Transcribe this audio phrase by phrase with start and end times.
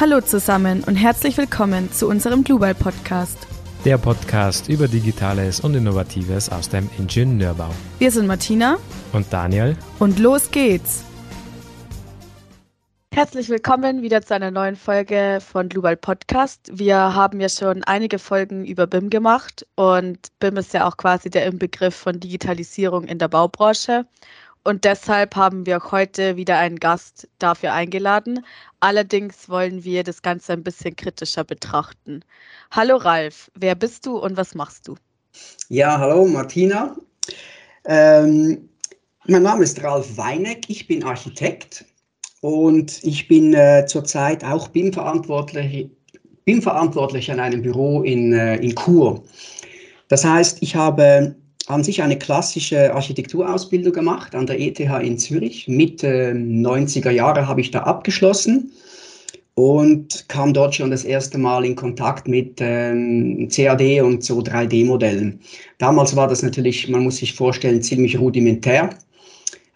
[0.00, 3.36] Hallo zusammen und herzlich willkommen zu unserem Global Podcast.
[3.84, 7.68] Der Podcast über Digitales und Innovatives aus dem Ingenieurbau.
[7.98, 8.78] Wir sind Martina
[9.12, 11.04] und Daniel und los geht's.
[13.12, 16.70] Herzlich willkommen wieder zu einer neuen Folge von Global Podcast.
[16.72, 21.28] Wir haben ja schon einige Folgen über BIM gemacht und BIM ist ja auch quasi
[21.28, 24.06] der Inbegriff von Digitalisierung in der Baubranche.
[24.62, 28.44] Und deshalb haben wir auch heute wieder einen Gast dafür eingeladen.
[28.80, 32.24] Allerdings wollen wir das Ganze ein bisschen kritischer betrachten.
[32.70, 34.96] Hallo Ralf, wer bist du und was machst du?
[35.68, 36.96] Ja, hallo Martina.
[37.84, 38.70] Ähm,
[39.26, 41.84] mein Name ist Ralf Weineck, ich bin Architekt
[42.40, 45.90] und ich bin äh, zurzeit auch BIM-verantwortlich
[46.46, 49.22] BIM an einem Büro in, äh, in Chur.
[50.08, 51.36] Das heißt, ich habe
[51.70, 55.68] an sich eine klassische Architekturausbildung gemacht an der ETH in Zürich.
[55.68, 58.72] Mitte 90er Jahre habe ich da abgeschlossen
[59.54, 65.40] und kam dort schon das erste Mal in Kontakt mit ähm, CAD und so 3D-Modellen.
[65.78, 68.90] Damals war das natürlich, man muss sich vorstellen, ziemlich rudimentär.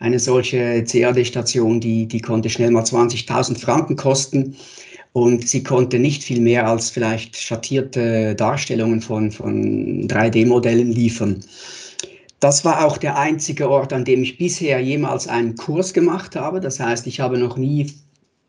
[0.00, 4.56] Eine solche CAD-Station, die, die konnte schnell mal 20.000 Franken kosten
[5.12, 11.40] und sie konnte nicht viel mehr als vielleicht schattierte Darstellungen von, von 3D-Modellen liefern.
[12.44, 16.60] Das war auch der einzige Ort, an dem ich bisher jemals einen Kurs gemacht habe.
[16.60, 17.90] Das heißt, ich habe noch nie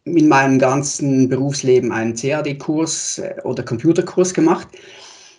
[0.04, 4.68] in meinem ganzen Berufsleben einen CAD-Kurs äh, oder Computerkurs gemacht.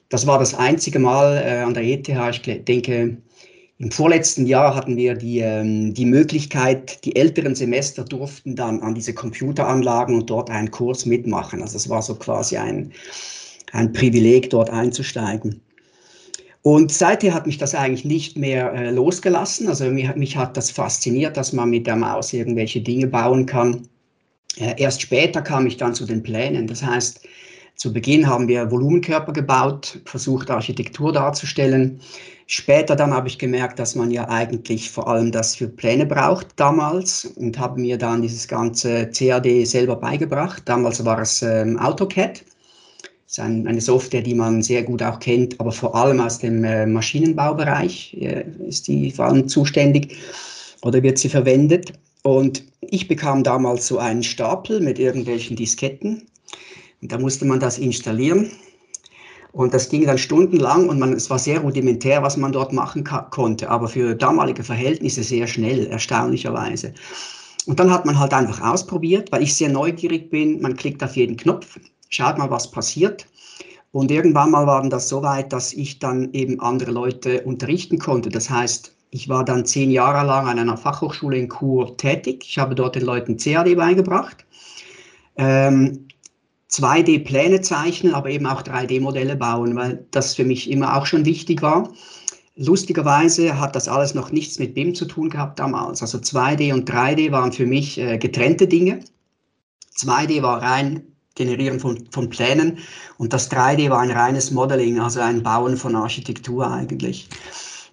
[0.08, 2.08] Das war das einzige Mal äh, an der ETH.
[2.08, 3.18] Ich denke,
[3.76, 8.94] im vorletzten Jahr hatten wir die, ähm, die Möglichkeit, die älteren Semester durften dann an
[8.94, 11.60] diese Computeranlagen und dort einen Kurs mitmachen.
[11.60, 12.90] Also es war so quasi ein,
[13.72, 15.60] ein Privileg, dort einzusteigen.
[16.66, 19.68] Und seither hat mich das eigentlich nicht mehr äh, losgelassen.
[19.68, 23.86] Also mich, mich, hat das fasziniert, dass man mit der Maus irgendwelche Dinge bauen kann.
[24.56, 26.66] Äh, erst später kam ich dann zu den Plänen.
[26.66, 27.20] Das heißt,
[27.76, 32.00] zu Beginn haben wir Volumenkörper gebaut, versucht Architektur darzustellen.
[32.48, 36.48] Später dann habe ich gemerkt, dass man ja eigentlich vor allem das für Pläne braucht
[36.56, 40.64] damals und habe mir dann dieses ganze CAD selber beigebracht.
[40.64, 42.42] Damals war es ähm, AutoCAD
[43.26, 46.62] ist ein, eine Software, die man sehr gut auch kennt, aber vor allem aus dem
[46.64, 50.16] äh, Maschinenbaubereich äh, ist die vor allem zuständig
[50.82, 51.92] oder wird sie verwendet.
[52.22, 56.22] Und ich bekam damals so einen Stapel mit irgendwelchen Disketten.
[57.02, 58.50] Und da musste man das installieren.
[59.52, 63.04] Und das ging dann stundenlang und man, es war sehr rudimentär, was man dort machen
[63.30, 66.92] konnte, aber für damalige Verhältnisse sehr schnell, erstaunlicherweise.
[67.64, 70.60] Und dann hat man halt einfach ausprobiert, weil ich sehr neugierig bin.
[70.60, 71.78] Man klickt auf jeden Knopf
[72.08, 73.26] schaut mal, was passiert.
[73.92, 78.28] Und irgendwann mal waren das so weit, dass ich dann eben andere Leute unterrichten konnte.
[78.28, 82.44] Das heißt, ich war dann zehn Jahre lang an einer Fachhochschule in Chur tätig.
[82.46, 84.44] Ich habe dort den Leuten CAD beigebracht.
[85.36, 86.08] Ähm,
[86.70, 91.62] 2D-Pläne zeichnen, aber eben auch 3D-Modelle bauen, weil das für mich immer auch schon wichtig
[91.62, 91.92] war.
[92.56, 96.02] Lustigerweise hat das alles noch nichts mit BIM zu tun gehabt damals.
[96.02, 99.00] Also 2D und 3D waren für mich äh, getrennte Dinge.
[99.96, 102.78] 2D war rein Generieren von, von Plänen.
[103.18, 107.28] Und das 3D war ein reines Modeling, also ein Bauen von Architektur eigentlich.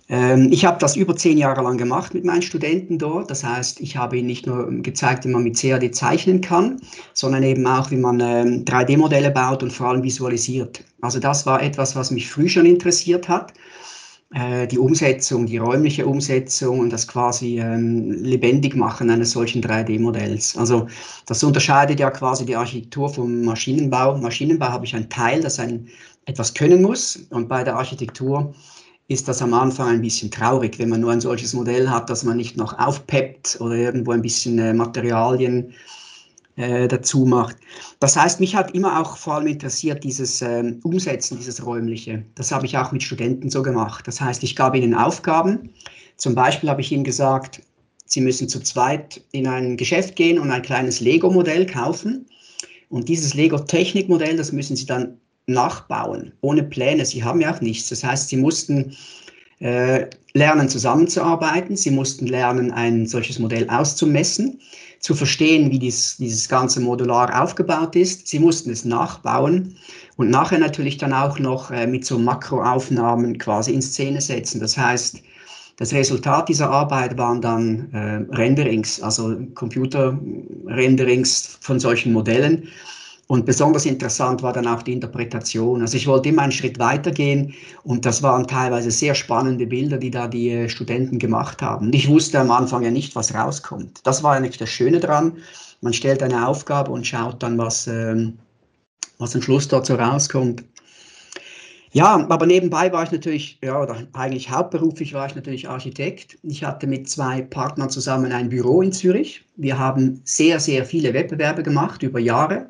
[0.09, 3.31] Ähm, ich habe das über zehn Jahre lang gemacht mit meinen Studenten dort.
[3.31, 6.81] Das heißt, ich habe ihnen nicht nur gezeigt, wie man mit CAD zeichnen kann,
[7.13, 10.83] sondern eben auch, wie man ähm, 3D-Modelle baut und vor allem visualisiert.
[11.01, 13.53] Also das war etwas, was mich früh schon interessiert hat.
[14.33, 20.57] Äh, die Umsetzung, die räumliche Umsetzung und das quasi ähm, lebendig machen eines solchen 3D-Modells.
[20.57, 20.87] Also
[21.27, 24.17] das unterscheidet ja quasi die Architektur vom Maschinenbau.
[24.17, 25.87] Maschinenbau habe ich einen Teil, das ein,
[26.25, 28.55] etwas können muss und bei der Architektur
[29.07, 32.23] ist das am Anfang ein bisschen traurig, wenn man nur ein solches Modell hat, dass
[32.23, 35.73] man nicht noch aufpeppt oder irgendwo ein bisschen äh, Materialien
[36.55, 37.57] äh, dazu macht.
[37.99, 42.23] Das heißt, mich hat immer auch vor allem interessiert dieses ähm, Umsetzen, dieses Räumliche.
[42.35, 44.07] Das habe ich auch mit Studenten so gemacht.
[44.07, 45.69] Das heißt, ich gab ihnen Aufgaben.
[46.17, 47.61] Zum Beispiel habe ich ihnen gesagt,
[48.05, 52.27] sie müssen zu zweit in ein Geschäft gehen und ein kleines Lego-Modell kaufen.
[52.89, 55.17] Und dieses Lego-Technik-Modell, das müssen sie dann
[55.47, 57.05] nachbauen, ohne Pläne.
[57.05, 57.89] Sie haben ja auch nichts.
[57.89, 58.95] Das heißt, sie mussten
[59.63, 64.59] äh, lernen zusammenzuarbeiten, sie mussten lernen, ein solches Modell auszumessen
[64.99, 68.27] zu verstehen, wie dies, dieses ganze Modular aufgebaut ist.
[68.27, 69.77] Sie mussten es nachbauen
[70.17, 74.59] und nachher natürlich dann auch noch äh, mit so Makroaufnahmen quasi in Szene setzen.
[74.59, 75.21] Das heißt,
[75.77, 82.67] das Resultat dieser Arbeit waren dann äh, Renderings, also Computerrenderings von solchen Modellen.
[83.27, 85.81] Und besonders interessant war dann auch die Interpretation.
[85.81, 87.53] Also ich wollte immer einen Schritt weitergehen
[87.83, 91.87] und das waren teilweise sehr spannende Bilder, die da die äh, Studenten gemacht haben.
[91.87, 94.01] Und ich wusste am Anfang ja nicht, was rauskommt.
[94.03, 95.37] Das war eigentlich das Schöne dran.
[95.79, 98.37] Man stellt eine Aufgabe und schaut dann, was, ähm,
[99.19, 100.63] was am Schluss so rauskommt.
[101.93, 106.39] Ja, aber nebenbei war ich natürlich, ja, oder eigentlich hauptberuflich war ich natürlich Architekt.
[106.41, 109.45] Ich hatte mit zwei Partnern zusammen ein Büro in Zürich.
[109.57, 112.69] Wir haben sehr, sehr viele Wettbewerbe gemacht über Jahre.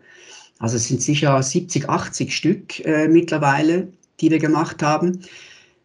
[0.64, 3.90] Also es sind sicher 70, 80 Stück äh, mittlerweile,
[4.22, 5.20] die wir gemacht haben.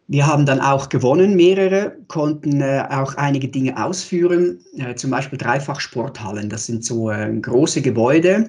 [0.07, 5.37] Wir haben dann auch gewonnen, mehrere, konnten äh, auch einige Dinge ausführen, äh, zum Beispiel
[5.37, 6.47] Dreifach-Sporthallen.
[6.47, 8.47] Das sind so äh, große Gebäude,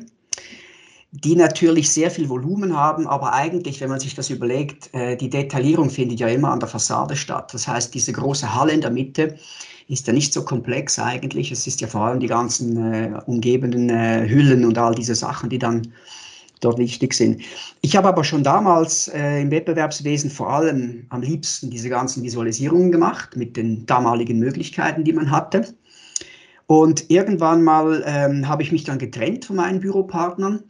[1.11, 5.31] die natürlich sehr viel Volumen haben, aber eigentlich, wenn man sich das überlegt, äh, die
[5.31, 7.53] Detaillierung findet ja immer an der Fassade statt.
[7.53, 9.35] Das heißt, diese große Halle in der Mitte
[9.91, 11.53] ist ja nicht so komplex eigentlich.
[11.53, 15.51] Es ist ja vor allem die ganzen äh, umgebenden äh, Hüllen und all diese Sachen,
[15.51, 15.93] die dann
[16.61, 17.43] dort wichtig sind.
[17.81, 22.93] Ich habe aber schon damals äh, im Wettbewerbswesen vor allem am liebsten diese ganzen Visualisierungen
[22.93, 25.75] gemacht mit den damaligen Möglichkeiten, die man hatte.
[26.67, 30.63] Und irgendwann mal ähm, habe ich mich dann getrennt von meinen Büropartnern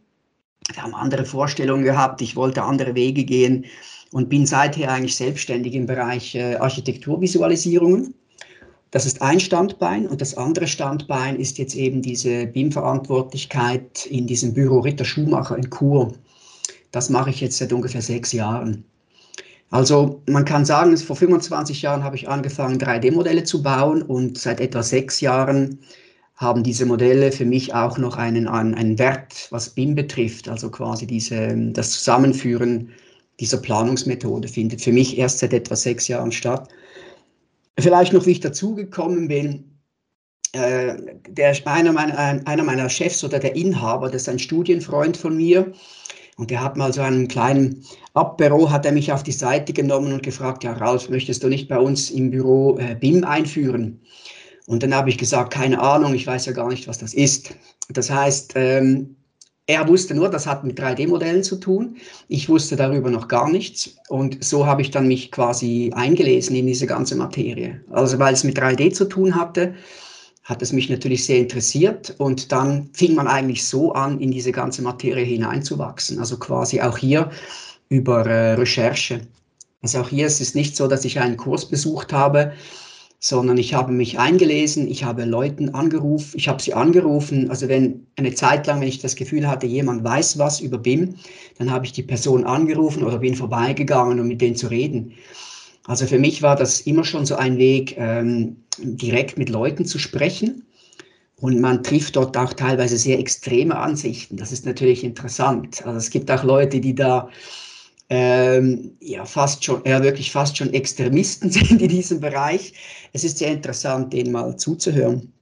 [0.75, 3.65] wir haben andere Vorstellungen gehabt, ich wollte andere Wege gehen
[4.13, 8.15] und bin seither eigentlich selbstständig im Bereich äh, Architekturvisualisierungen.
[8.91, 14.53] Das ist ein Standbein und das andere Standbein ist jetzt eben diese BIM-Verantwortlichkeit in diesem
[14.53, 16.13] Büro Ritter Schumacher in Chur.
[16.91, 18.85] Das mache ich jetzt seit ungefähr sechs Jahren.
[19.71, 24.61] Also man kann sagen, vor 25 Jahren habe ich angefangen, 3D-Modelle zu bauen und seit
[24.61, 25.79] etwa sechs Jahren
[26.35, 30.49] haben diese Modelle für mich auch noch einen, einen Wert, was BIM betrifft.
[30.49, 32.91] Also quasi diese, das Zusammenführen
[33.39, 36.69] dieser Planungsmethode findet für mich erst seit etwa sechs Jahren statt.
[37.81, 39.79] Vielleicht noch, wie ich dazugekommen bin,
[40.53, 40.95] äh,
[41.29, 45.73] der, einer, meiner, einer meiner Chefs oder der Inhaber, das ist ein Studienfreund von mir,
[46.37, 47.85] und der hat mal so einen kleinen
[48.15, 51.69] Abbüro, hat er mich auf die Seite genommen und gefragt, ja Ralf, möchtest du nicht
[51.69, 54.01] bei uns im Büro äh, BIM einführen?
[54.67, 57.55] Und dann habe ich gesagt, keine Ahnung, ich weiß ja gar nicht, was das ist.
[57.91, 59.17] Das heißt, ähm,
[59.71, 61.97] er wusste nur, das hat mit 3D-Modellen zu tun.
[62.27, 63.97] Ich wusste darüber noch gar nichts.
[64.09, 67.81] Und so habe ich dann mich quasi eingelesen in diese ganze Materie.
[67.91, 69.75] Also weil es mit 3D zu tun hatte,
[70.43, 72.17] hat es mich natürlich sehr interessiert.
[72.19, 76.19] Und dann fing man eigentlich so an, in diese ganze Materie hineinzuwachsen.
[76.19, 77.31] Also quasi auch hier
[77.89, 79.21] über äh, Recherche.
[79.83, 82.53] Also auch hier ist es nicht so, dass ich einen Kurs besucht habe,
[83.23, 87.51] sondern ich habe mich eingelesen, ich habe Leuten angerufen, ich habe sie angerufen.
[87.51, 91.17] Also wenn eine Zeit lang, wenn ich das Gefühl hatte, jemand weiß was über BIM,
[91.59, 95.13] dann habe ich die Person angerufen oder bin vorbeigegangen, um mit denen zu reden.
[95.85, 99.99] Also für mich war das immer schon so ein Weg, ähm, direkt mit Leuten zu
[99.99, 100.65] sprechen.
[101.37, 104.37] Und man trifft dort auch teilweise sehr extreme Ansichten.
[104.37, 105.85] Das ist natürlich interessant.
[105.87, 107.29] Also es gibt auch Leute, die da
[108.11, 112.75] ähm, ja fast schon, ja wirklich fast schon Extremisten sind in diesem Bereich.
[113.13, 115.33] Es ist sehr interessant, denen mal zuzuhören.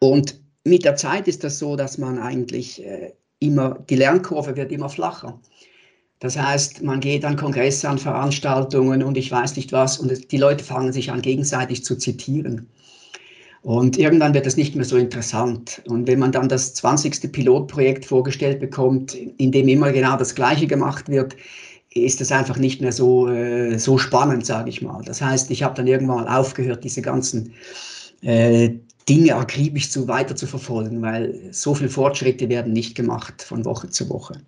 [0.00, 4.72] Und mit der Zeit ist das so, dass man eigentlich äh, immer, die Lernkurve wird
[4.72, 5.40] immer flacher.
[6.20, 10.38] Das heißt, man geht an Kongresse, an Veranstaltungen und ich weiß nicht was und die
[10.38, 12.70] Leute fangen sich an, gegenseitig zu zitieren.
[13.60, 15.82] Und irgendwann wird das nicht mehr so interessant.
[15.86, 17.32] Und wenn man dann das 20.
[17.32, 21.34] Pilotprojekt vorgestellt bekommt, in dem immer genau das Gleiche gemacht wird,
[21.94, 25.02] ist das einfach nicht mehr so, äh, so spannend, sage ich mal.
[25.04, 27.52] Das heißt, ich habe dann irgendwann mal aufgehört, diese ganzen
[28.22, 28.70] äh,
[29.08, 33.90] Dinge akribisch zu, weiter zu verfolgen, weil so viele Fortschritte werden nicht gemacht von Woche
[33.90, 34.40] zu Woche.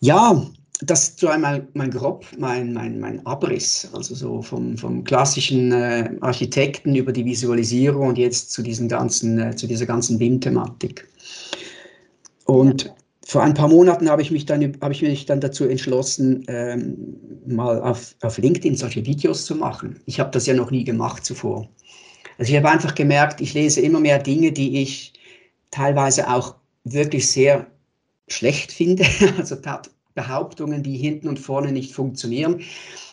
[0.00, 0.44] Ja,
[0.80, 5.72] das ist so einmal mein Grob, mein, mein, mein Abriss, also so vom, vom klassischen
[5.72, 11.08] äh, Architekten über die Visualisierung und jetzt zu, diesen ganzen, äh, zu dieser ganzen BIM-Thematik.
[12.46, 12.92] Und
[13.26, 17.16] vor ein paar Monaten habe ich mich dann, habe ich mich dann dazu entschlossen, ähm,
[17.46, 20.00] mal auf, auf LinkedIn solche Videos zu machen.
[20.06, 21.68] Ich habe das ja noch nie gemacht zuvor.
[22.38, 25.14] Also ich habe einfach gemerkt, ich lese immer mehr Dinge, die ich
[25.70, 27.66] teilweise auch wirklich sehr
[28.28, 29.04] schlecht finde,
[29.38, 29.56] also
[30.14, 32.62] Behauptungen, die hinten und vorne nicht funktionieren.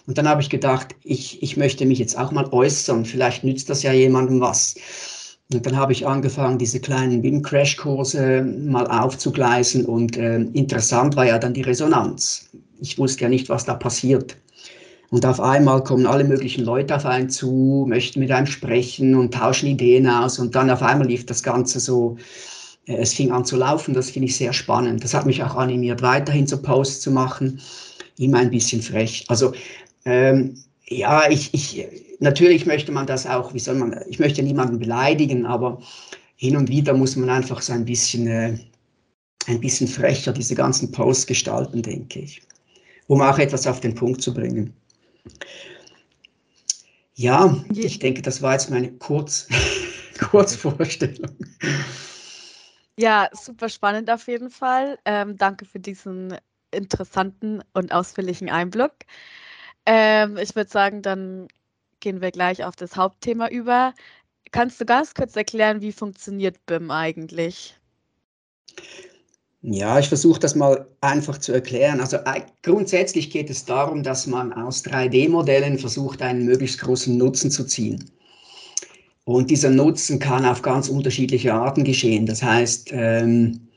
[0.08, 3.70] Und dann habe ich gedacht, ich, ich möchte mich jetzt auch mal äußern, vielleicht nützt
[3.70, 4.76] das ja jemandem was.
[5.54, 11.38] Und dann habe ich angefangen, diese kleinen BIM-Crash-Kurse mal aufzugleisen und äh, interessant war ja
[11.38, 12.50] dann die Resonanz.
[12.80, 14.38] Ich wusste ja nicht, was da passiert.
[15.10, 19.34] Und auf einmal kommen alle möglichen Leute auf einen zu, möchten mit einem sprechen und
[19.34, 20.40] tauschen Ideen aus.
[20.40, 22.16] Und dann auf einmal lief das Ganze so,
[22.86, 23.94] äh, es fing an zu laufen.
[23.94, 25.04] Das finde ich sehr spannend.
[25.04, 27.60] Das hat mich auch animiert, weiterhin so Posts zu machen.
[28.18, 29.26] Immer ein bisschen frech.
[29.28, 29.52] Also
[30.06, 30.56] ähm,
[30.88, 31.86] ja, ich, ich,
[32.22, 35.82] natürlich möchte man das auch, wie soll man, ich möchte niemanden beleidigen, aber
[36.36, 38.58] hin und wieder muss man einfach so ein bisschen, äh,
[39.48, 42.42] ein bisschen frecher diese ganzen Posts gestalten, denke ich,
[43.08, 44.74] um auch etwas auf den Punkt zu bringen.
[47.16, 49.48] Ja, ich denke, das war jetzt meine Kurz
[50.20, 51.36] Kurzvorstellung.
[52.98, 54.98] Ja, super spannend auf jeden Fall.
[55.06, 56.36] Ähm, danke für diesen
[56.72, 59.06] interessanten und ausführlichen Einblick.
[59.86, 61.48] Ähm, ich würde sagen, dann
[62.02, 63.94] gehen wir gleich auf das Hauptthema über.
[64.52, 67.76] Kannst du ganz kurz erklären, wie funktioniert BIM eigentlich?
[69.64, 72.02] Ja, ich versuche das mal einfach zu erklären.
[72.02, 72.18] Also
[72.64, 78.12] grundsätzlich geht es darum, dass man aus 3D-Modellen versucht, einen möglichst großen Nutzen zu ziehen.
[79.24, 82.26] Und dieser Nutzen kann auf ganz unterschiedliche Arten geschehen.
[82.26, 83.68] Das heißt, ähm,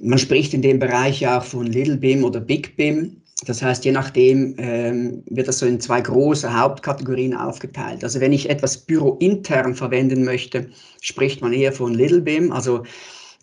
[0.00, 3.20] man spricht in dem Bereich ja auch von Little BIM oder Big BIM.
[3.46, 8.02] Das heißt, je nachdem ähm, wird das so in zwei große Hauptkategorien aufgeteilt.
[8.02, 12.52] Also wenn ich etwas bürointern verwenden möchte, spricht man eher von Little BIM.
[12.52, 12.82] Also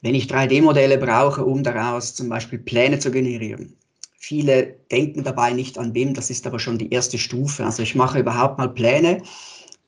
[0.02, 3.74] wenn ich 3D-Modelle brauche, um daraus zum Beispiel Pläne zu generieren.
[4.20, 7.64] Viele denken dabei nicht an BIM, das ist aber schon die erste Stufe.
[7.64, 9.22] Also ich mache überhaupt mal Pläne,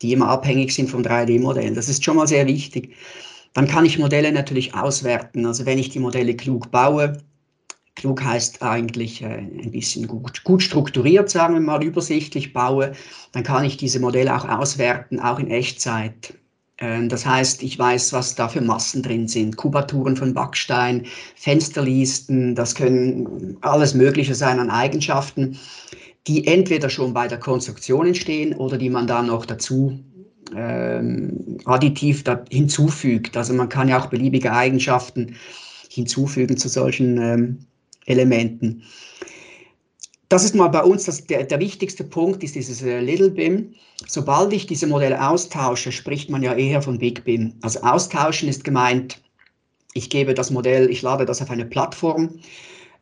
[0.02, 1.74] die immer abhängig sind vom 3D-Modell.
[1.74, 2.96] Das ist schon mal sehr wichtig.
[3.54, 5.46] Dann kann ich Modelle natürlich auswerten.
[5.46, 7.18] Also wenn ich die Modelle klug baue,
[7.98, 12.94] klug heißt eigentlich äh, ein bisschen gut, gut strukturiert, sagen wir mal, übersichtlich baue,
[13.34, 16.34] dann kann ich diese Modelle auch auswerten, auch in Echtzeit.
[16.78, 22.54] Ähm, das heißt, ich weiß, was da für Massen drin sind, Kubaturen von Backstein, Fensterlisten,
[22.54, 25.58] das können alles Mögliche sein an Eigenschaften,
[26.28, 30.00] die entweder schon bei der Konstruktion entstehen oder die man dann noch dazu
[30.56, 33.36] ähm, additiv da hinzufügt.
[33.36, 35.36] Also man kann ja auch beliebige Eigenschaften
[35.90, 37.68] hinzufügen zu solchen ähm,
[38.08, 38.84] Elementen.
[40.30, 43.74] Das ist mal bei uns das, der, der wichtigste Punkt, ist dieses äh, Little BIM.
[44.08, 47.54] Sobald ich diese Modelle austausche, spricht man ja eher von Big BIM.
[47.62, 49.22] Also austauschen ist gemeint,
[49.94, 52.40] ich gebe das Modell, ich lade das auf eine Plattform.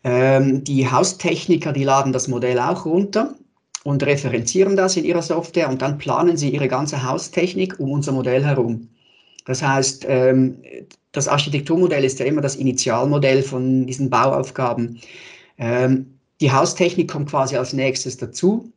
[0.03, 3.33] Ähm, die Haustechniker, die laden das Modell auch runter
[3.83, 8.11] und referenzieren das in ihrer Software und dann planen sie ihre ganze Haustechnik um unser
[8.11, 8.89] Modell herum.
[9.45, 10.57] Das heißt, ähm,
[11.11, 14.99] das Architekturmodell ist ja immer das Initialmodell von diesen Bauaufgaben.
[15.57, 18.71] Ähm, die Haustechnik kommt quasi als nächstes dazu.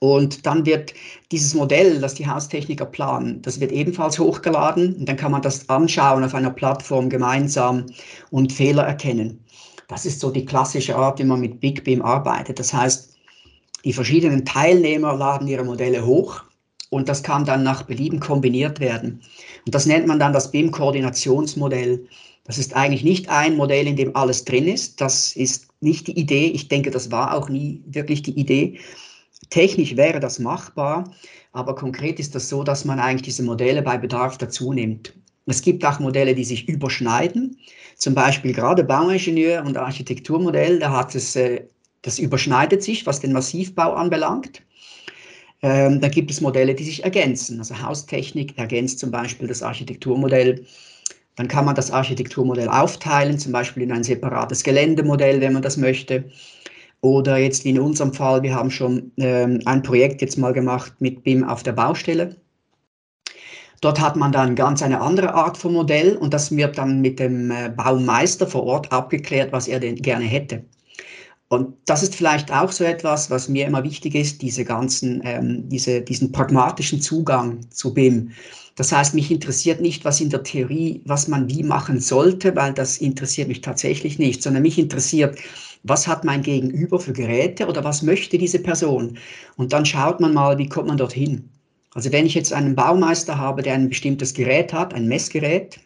[0.00, 0.94] Und dann wird
[1.32, 4.94] dieses Modell, das die Haustechniker planen, das wird ebenfalls hochgeladen.
[4.94, 7.86] Und dann kann man das anschauen auf einer Plattform gemeinsam
[8.30, 9.44] und Fehler erkennen.
[9.88, 12.58] Das ist so die klassische Art, wie man mit BigBeam arbeitet.
[12.58, 13.16] Das heißt,
[13.84, 16.42] die verschiedenen Teilnehmer laden ihre Modelle hoch
[16.90, 19.20] und das kann dann nach Belieben kombiniert werden.
[19.66, 22.06] Und das nennt man dann das BIM-Koordinationsmodell.
[22.44, 25.00] Das ist eigentlich nicht ein Modell, in dem alles drin ist.
[25.00, 26.46] Das ist nicht die Idee.
[26.46, 28.78] Ich denke, das war auch nie wirklich die Idee.
[29.50, 31.12] Technisch wäre das machbar,
[31.52, 35.14] aber konkret ist das so, dass man eigentlich diese Modelle bei Bedarf dazu nimmt.
[35.46, 37.58] Es gibt auch Modelle, die sich überschneiden.
[37.96, 41.64] Zum Beispiel gerade Bauingenieur und Architekturmodell, da hat es, äh,
[42.02, 44.62] das überschneidet sich, was den Massivbau anbelangt.
[45.62, 47.58] Ähm, da gibt es Modelle, die sich ergänzen.
[47.58, 50.64] Also Haustechnik ergänzt zum Beispiel das Architekturmodell.
[51.36, 55.76] Dann kann man das Architekturmodell aufteilen, zum Beispiel in ein separates Geländemodell, wenn man das
[55.76, 56.24] möchte.
[57.00, 61.22] Oder jetzt in unserem Fall, wir haben schon ähm, ein Projekt jetzt mal gemacht mit
[61.22, 62.36] BIM auf der Baustelle.
[63.80, 67.20] Dort hat man dann ganz eine andere Art von Modell und das wird dann mit
[67.20, 70.64] dem äh, Baumeister vor Ort abgeklärt, was er denn gerne hätte.
[71.48, 75.68] Und das ist vielleicht auch so etwas, was mir immer wichtig ist, diese ganzen, ähm,
[75.68, 78.32] diese, diesen pragmatischen Zugang zu BIM.
[78.76, 82.74] Das heißt, mich interessiert nicht, was in der Theorie, was man wie machen sollte, weil
[82.74, 85.38] das interessiert mich tatsächlich nicht, sondern mich interessiert,
[85.84, 89.16] was hat mein Gegenüber für Geräte oder was möchte diese Person?
[89.56, 91.48] Und dann schaut man mal, wie kommt man dorthin.
[91.94, 95.80] Also wenn ich jetzt einen Baumeister habe, der ein bestimmtes Gerät hat, ein Messgerät,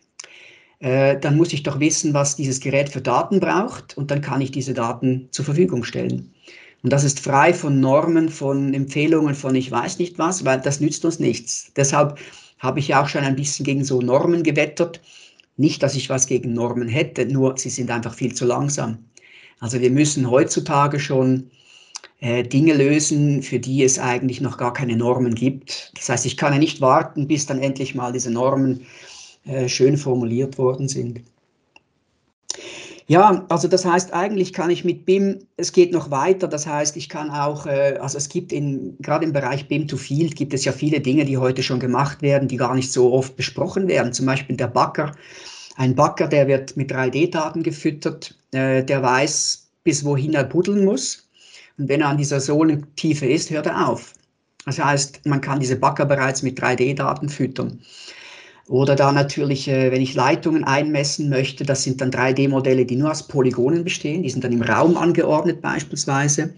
[0.82, 4.40] äh, dann muss ich doch wissen, was dieses Gerät für Daten braucht und dann kann
[4.40, 6.34] ich diese Daten zur Verfügung stellen.
[6.82, 10.80] Und das ist frei von Normen, von Empfehlungen, von ich weiß nicht was, weil das
[10.80, 11.70] nützt uns nichts.
[11.76, 12.18] Deshalb
[12.58, 15.00] habe ich ja auch schon ein bisschen gegen so Normen gewettert.
[15.56, 18.98] Nicht, dass ich was gegen Normen hätte, nur sie sind einfach viel zu langsam.
[19.60, 21.48] Also wir müssen heutzutage schon
[22.18, 25.92] äh, Dinge lösen, für die es eigentlich noch gar keine Normen gibt.
[25.94, 28.84] Das heißt, ich kann ja nicht warten, bis dann endlich mal diese Normen äh,
[29.66, 31.22] schön formuliert worden sind.
[33.12, 36.96] Ja, also das heißt, eigentlich kann ich mit BIM, es geht noch weiter, das heißt,
[36.96, 40.54] ich kann auch, äh, also es gibt in, gerade im Bereich BIM to Field gibt
[40.54, 43.88] es ja viele Dinge, die heute schon gemacht werden, die gar nicht so oft besprochen
[43.88, 44.12] werden.
[44.12, 45.12] Zum Beispiel der Backer.
[45.76, 51.28] Ein Backer, der wird mit 3D-Daten gefüttert, äh, der weiß, bis wohin er buddeln muss.
[51.78, 54.14] Und wenn er an dieser Sohlentiefe ist, hört er auf.
[54.64, 57.80] Das heißt, man kann diese Backer bereits mit 3D-Daten füttern.
[58.72, 63.10] Oder da natürlich, äh, wenn ich Leitungen einmessen möchte, das sind dann 3D-Modelle, die nur
[63.10, 66.54] aus Polygonen bestehen, die sind dann im Raum angeordnet beispielsweise.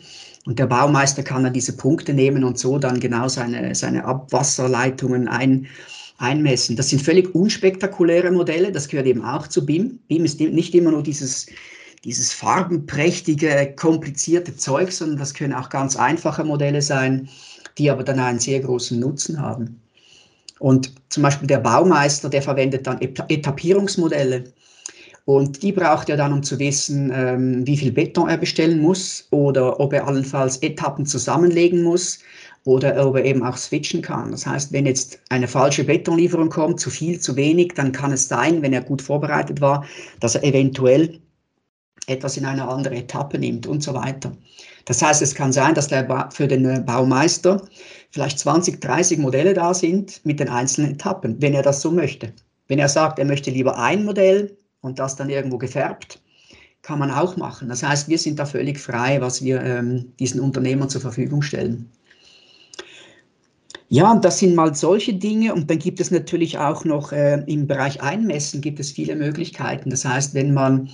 [0.46, 5.26] Und der Baumeister kann dann diese Punkte nehmen und so dann genau seine, seine Abwasserleitungen
[5.26, 5.66] ein,
[6.18, 6.76] einmessen.
[6.76, 9.98] Das sind völlig unspektakuläre Modelle, das gehört eben auch zu BIM.
[10.06, 11.46] BIM ist nicht immer nur dieses,
[12.04, 17.28] dieses farbenprächtige, komplizierte Zeug, sondern das können auch ganz einfache Modelle sein,
[17.76, 19.80] die aber dann einen sehr großen Nutzen haben.
[20.58, 24.44] Und zum Beispiel der Baumeister, der verwendet dann Etappierungsmodelle.
[25.26, 29.26] Und die braucht er dann, um zu wissen, ähm, wie viel Beton er bestellen muss
[29.30, 32.18] oder ob er allenfalls Etappen zusammenlegen muss
[32.64, 34.30] oder ob er eben auch switchen kann.
[34.32, 38.28] Das heißt, wenn jetzt eine falsche Betonlieferung kommt, zu viel, zu wenig, dann kann es
[38.28, 39.86] sein, wenn er gut vorbereitet war,
[40.20, 41.18] dass er eventuell
[42.06, 44.32] etwas in eine andere Etappe nimmt und so weiter.
[44.84, 47.62] Das heißt, es kann sein, dass der für den äh, Baumeister
[48.14, 52.32] vielleicht 20, 30 Modelle da sind mit den einzelnen Etappen, wenn er das so möchte.
[52.68, 56.22] Wenn er sagt, er möchte lieber ein Modell und das dann irgendwo gefärbt,
[56.82, 57.68] kann man auch machen.
[57.68, 61.90] Das heißt, wir sind da völlig frei, was wir ähm, diesen Unternehmern zur Verfügung stellen.
[63.88, 65.52] Ja, und das sind mal solche Dinge.
[65.52, 69.90] Und dann gibt es natürlich auch noch äh, im Bereich Einmessen gibt es viele Möglichkeiten.
[69.90, 70.88] Das heißt, wenn man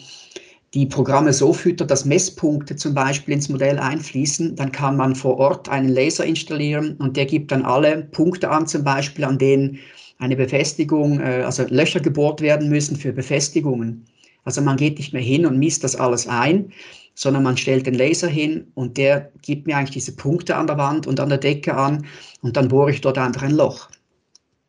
[0.75, 5.37] die Programme so füttert, dass Messpunkte zum Beispiel ins Modell einfließen, dann kann man vor
[5.39, 9.79] Ort einen Laser installieren und der gibt dann alle Punkte an, zum Beispiel an denen
[10.19, 14.05] eine Befestigung, äh, also Löcher gebohrt werden müssen für Befestigungen.
[14.45, 16.73] Also man geht nicht mehr hin und misst das alles ein,
[17.15, 20.79] sondern man stellt den Laser hin und der gibt mir eigentlich diese Punkte an der
[20.79, 22.07] Wand und an der Decke an
[22.43, 23.91] und dann bohre ich dort einfach ein Loch.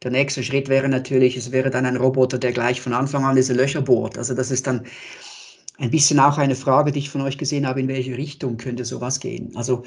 [0.03, 3.35] Der nächste Schritt wäre natürlich, es wäre dann ein Roboter, der gleich von Anfang an
[3.35, 4.17] diese Löcher bohrt.
[4.17, 4.83] Also das ist dann
[5.81, 8.85] ein bisschen auch eine Frage, die ich von euch gesehen habe, in welche Richtung könnte
[8.85, 9.51] sowas gehen.
[9.55, 9.83] Also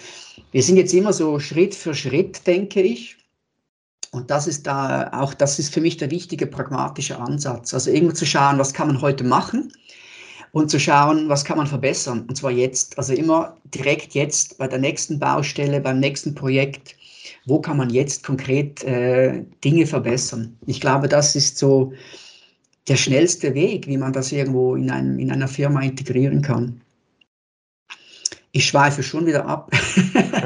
[0.50, 3.16] wir sind jetzt immer so Schritt für Schritt, denke ich.
[4.10, 7.72] Und das ist da auch, das ist für mich der wichtige pragmatische Ansatz.
[7.72, 9.72] Also irgendwo zu schauen, was kann man heute machen
[10.50, 12.24] und zu schauen, was kann man verbessern.
[12.28, 16.96] Und zwar jetzt, also immer direkt jetzt bei der nächsten Baustelle, beim nächsten Projekt.
[17.46, 20.56] Wo kann man jetzt konkret äh, Dinge verbessern?
[20.66, 21.92] Ich glaube, das ist so
[22.88, 26.80] der schnellste Weg, wie man das irgendwo in, einem, in einer Firma integrieren kann.
[28.52, 29.72] Ich schweife schon wieder ab.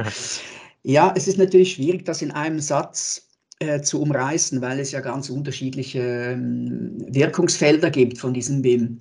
[0.82, 5.00] ja, es ist natürlich schwierig, das in einem Satz äh, zu umreißen, weil es ja
[5.00, 9.00] ganz unterschiedliche ähm, Wirkungsfelder gibt von diesem BIM.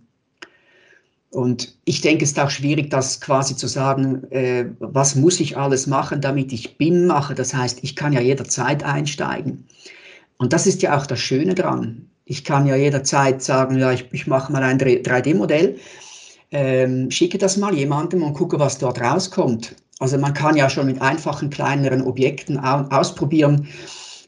[1.29, 5.57] Und ich denke, es ist auch schwierig, das quasi zu sagen, äh, was muss ich
[5.57, 7.35] alles machen, damit ich BIM mache.
[7.35, 9.65] Das heißt, ich kann ja jederzeit einsteigen.
[10.37, 12.09] Und das ist ja auch das Schöne dran.
[12.29, 15.77] Ich kann ja jederzeit sagen, ja, ich, ich mache mal ein 3D-Modell,
[16.51, 19.75] ähm, schicke das mal jemandem und gucke, was dort rauskommt.
[19.99, 23.67] Also man kann ja schon mit einfachen kleineren Objekten ausprobieren,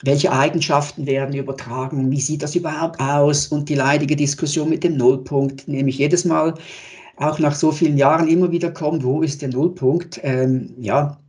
[0.02, 4.96] welche Eigenschaften werden übertragen, wie sieht das überhaupt aus und die leidige Diskussion mit dem
[4.96, 6.54] Nullpunkt, nämlich jedes Mal
[7.18, 10.22] auch nach so vielen Jahren immer wieder kommt, wo ist der Nullpunkt?
[10.24, 11.20] Ähm, ja,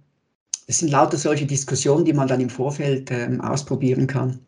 [0.69, 4.39] es sind lauter solche Diskussionen, die man dann im Vorfeld ähm, ausprobieren kann.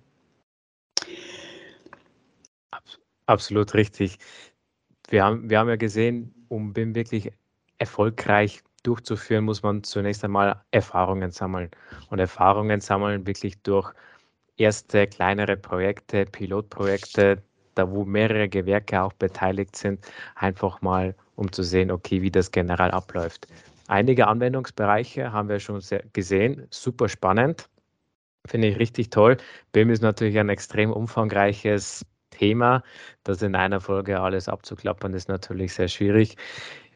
[3.33, 4.19] Absolut richtig.
[5.09, 7.33] Wir haben, wir haben ja gesehen, um BIM wirklich
[7.79, 11.71] erfolgreich durchzuführen, muss man zunächst einmal Erfahrungen sammeln.
[12.11, 13.91] Und Erfahrungen sammeln wirklich durch
[14.59, 17.43] erste kleinere Projekte, Pilotprojekte,
[17.75, 22.51] da wo mehrere Gewerke auch beteiligt sind, einfach mal, um zu sehen, okay, wie das
[22.51, 23.49] generell abläuft.
[23.89, 25.81] Einige Anwendungsbereiche haben wir schon
[26.13, 27.71] gesehen, super spannend,
[28.47, 29.39] finde ich richtig toll.
[29.73, 32.83] BIM ist natürlich ein extrem umfangreiches Thema.
[33.25, 36.37] Das in einer Folge alles abzuklappern, ist natürlich sehr schwierig.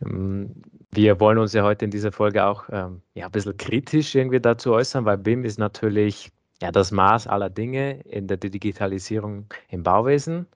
[0.05, 0.55] Ähm,
[0.93, 4.41] wir wollen uns ja heute in dieser Folge auch ähm, ja, ein bisschen kritisch irgendwie
[4.41, 6.31] dazu äußern, weil BIM ist natürlich
[6.63, 10.47] ja, das Maß aller Dinge in der Digitalisierung im Bauwesen.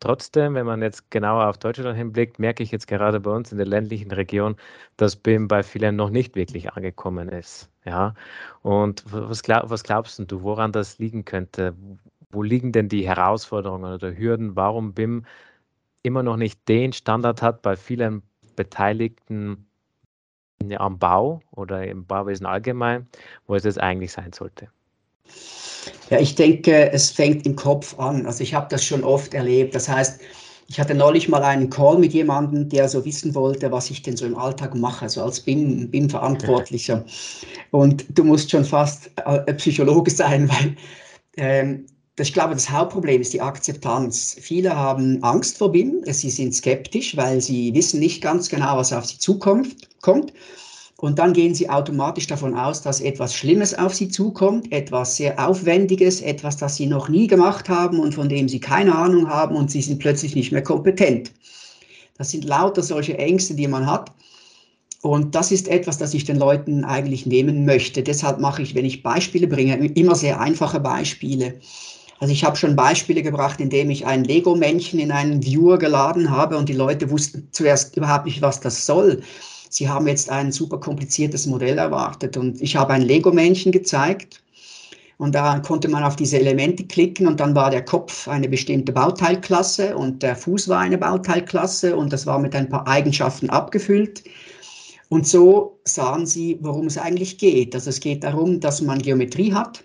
[0.00, 3.58] Trotzdem, wenn man jetzt genauer auf Deutschland hinblickt, merke ich jetzt gerade bei uns in
[3.58, 4.56] der ländlichen Region,
[4.96, 7.70] dass BIM bei vielen noch nicht wirklich angekommen ist.
[7.84, 8.14] Ja,
[8.62, 11.76] und was, glaub, was glaubst du, woran das liegen könnte?
[12.32, 15.24] Wo liegen denn die Herausforderungen oder Hürden, warum BIM
[16.02, 18.22] immer noch nicht den Standard hat bei vielen
[18.56, 19.66] Beteiligten
[20.76, 23.06] am Bau oder im Bauwesen allgemein,
[23.46, 24.68] wo es jetzt eigentlich sein sollte?
[26.10, 28.26] Ja, ich denke, es fängt im Kopf an.
[28.26, 29.74] Also ich habe das schon oft erlebt.
[29.74, 30.20] Das heißt,
[30.68, 34.16] ich hatte neulich mal einen Call mit jemandem, der so wissen wollte, was ich denn
[34.16, 37.04] so im Alltag mache, so als BIM-Verantwortlicher.
[37.72, 40.76] Und du musst schon fast äh, Psychologe sein, weil
[41.36, 41.86] ähm,
[42.18, 44.36] ich glaube, das Hauptproblem ist die Akzeptanz.
[44.38, 48.92] Viele haben Angst vor BIM, sie sind skeptisch, weil sie wissen nicht ganz genau, was
[48.92, 49.88] auf sie zukommt.
[50.02, 50.32] Kommt.
[50.98, 55.48] Und dann gehen sie automatisch davon aus, dass etwas Schlimmes auf sie zukommt, etwas sehr
[55.48, 59.56] Aufwendiges, etwas, das sie noch nie gemacht haben und von dem sie keine Ahnung haben
[59.56, 61.32] und sie sind plötzlich nicht mehr kompetent.
[62.18, 64.12] Das sind lauter solche Ängste, die man hat.
[65.00, 68.04] Und das ist etwas, das ich den Leuten eigentlich nehmen möchte.
[68.04, 71.54] Deshalb mache ich, wenn ich Beispiele bringe, immer sehr einfache Beispiele.
[72.20, 76.56] Also ich habe schon Beispiele gebracht, indem ich ein Lego-Männchen in einen Viewer geladen habe
[76.56, 79.22] und die Leute wussten zuerst überhaupt nicht, was das soll.
[79.68, 84.42] Sie haben jetzt ein super kompliziertes Modell erwartet und ich habe ein Lego-Männchen gezeigt
[85.18, 88.92] und da konnte man auf diese Elemente klicken und dann war der Kopf eine bestimmte
[88.92, 94.24] Bauteilklasse und der Fuß war eine Bauteilklasse und das war mit ein paar Eigenschaften abgefüllt.
[95.08, 97.74] Und so sahen sie, worum es eigentlich geht.
[97.74, 99.82] Also es geht darum, dass man Geometrie hat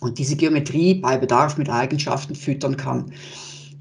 [0.00, 3.12] und diese Geometrie bei Bedarf mit Eigenschaften füttern kann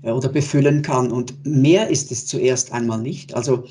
[0.04, 1.12] äh, oder befüllen kann.
[1.12, 3.34] Und mehr ist es zuerst einmal nicht.
[3.34, 3.66] Also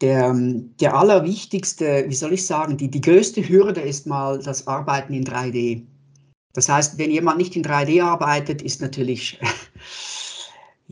[0.00, 0.34] der,
[0.80, 5.24] der allerwichtigste, wie soll ich sagen, die, die größte Hürde ist mal das Arbeiten in
[5.24, 5.82] 3D.
[6.52, 9.38] Das heißt, wenn jemand nicht in 3D arbeitet, ist natürlich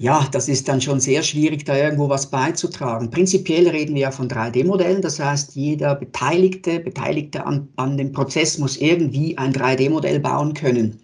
[0.02, 3.08] ja, das ist dann schon sehr schwierig, da irgendwo was beizutragen.
[3.08, 8.58] Prinzipiell reden wir ja von 3D-Modellen, das heißt, jeder Beteiligte, Beteiligte an, an dem Prozess
[8.58, 10.98] muss irgendwie ein 3D-Modell bauen können.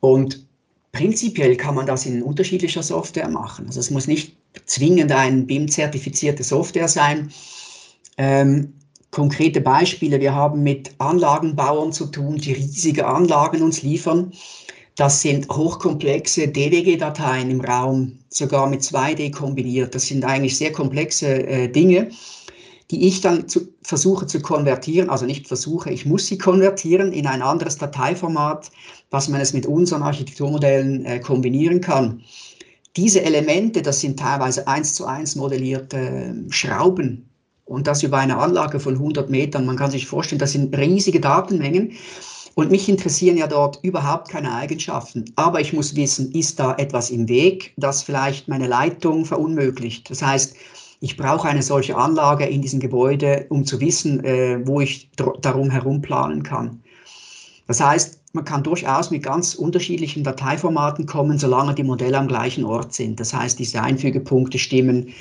[0.00, 0.46] Und
[0.92, 3.66] prinzipiell kann man das in unterschiedlicher Software machen.
[3.66, 7.30] Also es muss nicht zwingend eine BIM-zertifizierte Software sein.
[8.16, 8.72] Ähm,
[9.10, 14.32] konkrete Beispiele, wir haben mit Anlagenbauern zu tun, die riesige Anlagen uns liefern.
[14.96, 19.94] Das sind hochkomplexe DWG-Dateien im Raum, sogar mit 2D kombiniert.
[19.94, 22.10] Das sind eigentlich sehr komplexe äh, Dinge,
[22.90, 27.26] die ich dann zu, versuche zu konvertieren, also nicht versuche, ich muss sie konvertieren in
[27.26, 28.70] ein anderes Dateiformat,
[29.10, 32.22] dass man es mit unseren Architekturmodellen äh, kombinieren kann.
[32.96, 37.30] Diese Elemente, das sind teilweise eins zu eins modellierte äh, Schrauben
[37.64, 39.64] und das über eine Anlage von 100 Metern.
[39.64, 41.92] Man kann sich vorstellen, das sind riesige Datenmengen.
[42.54, 45.24] Und mich interessieren ja dort überhaupt keine Eigenschaften.
[45.36, 50.10] Aber ich muss wissen, ist da etwas im Weg, das vielleicht meine Leitung verunmöglicht.
[50.10, 50.54] Das heißt,
[51.00, 55.70] ich brauche eine solche Anlage in diesem Gebäude, um zu wissen, äh, wo ich darum
[55.70, 56.82] herum planen kann.
[57.66, 62.64] Das heißt, man kann durchaus mit ganz unterschiedlichen Dateiformaten kommen, solange die Modelle am gleichen
[62.64, 63.18] Ort sind.
[63.18, 65.12] Das heißt, diese Einfügepunkte stimmen,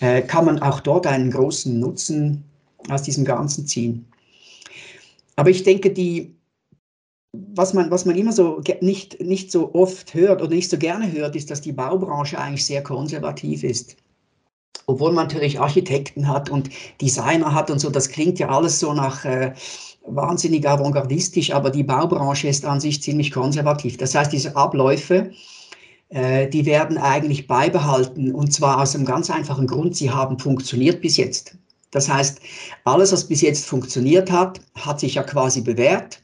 [0.00, 2.44] äh, kann man auch dort einen großen Nutzen
[2.88, 4.06] aus diesem Ganzen ziehen.
[5.36, 6.34] Aber ich denke, die,
[7.32, 11.10] was man, was man immer so nicht, nicht so oft hört oder nicht so gerne
[11.12, 13.96] hört, ist, dass die Baubranche eigentlich sehr konservativ ist.
[14.86, 18.92] Obwohl man natürlich Architekten hat und Designer hat und so, das klingt ja alles so
[18.92, 19.52] nach äh,
[20.04, 23.96] wahnsinnig avantgardistisch, aber die Baubranche ist an sich ziemlich konservativ.
[23.98, 25.30] Das heißt, diese Abläufe,
[26.08, 31.00] äh, die werden eigentlich beibehalten und zwar aus einem ganz einfachen Grund, sie haben funktioniert
[31.00, 31.56] bis jetzt.
[31.92, 32.40] Das heißt,
[32.84, 36.20] alles, was bis jetzt funktioniert hat, hat sich ja quasi bewährt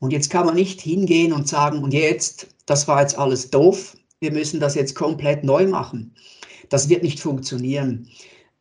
[0.00, 3.96] und jetzt kann man nicht hingehen und sagen, und jetzt, das war jetzt alles doof,
[4.20, 6.14] wir müssen das jetzt komplett neu machen.
[6.68, 8.08] Das wird nicht funktionieren.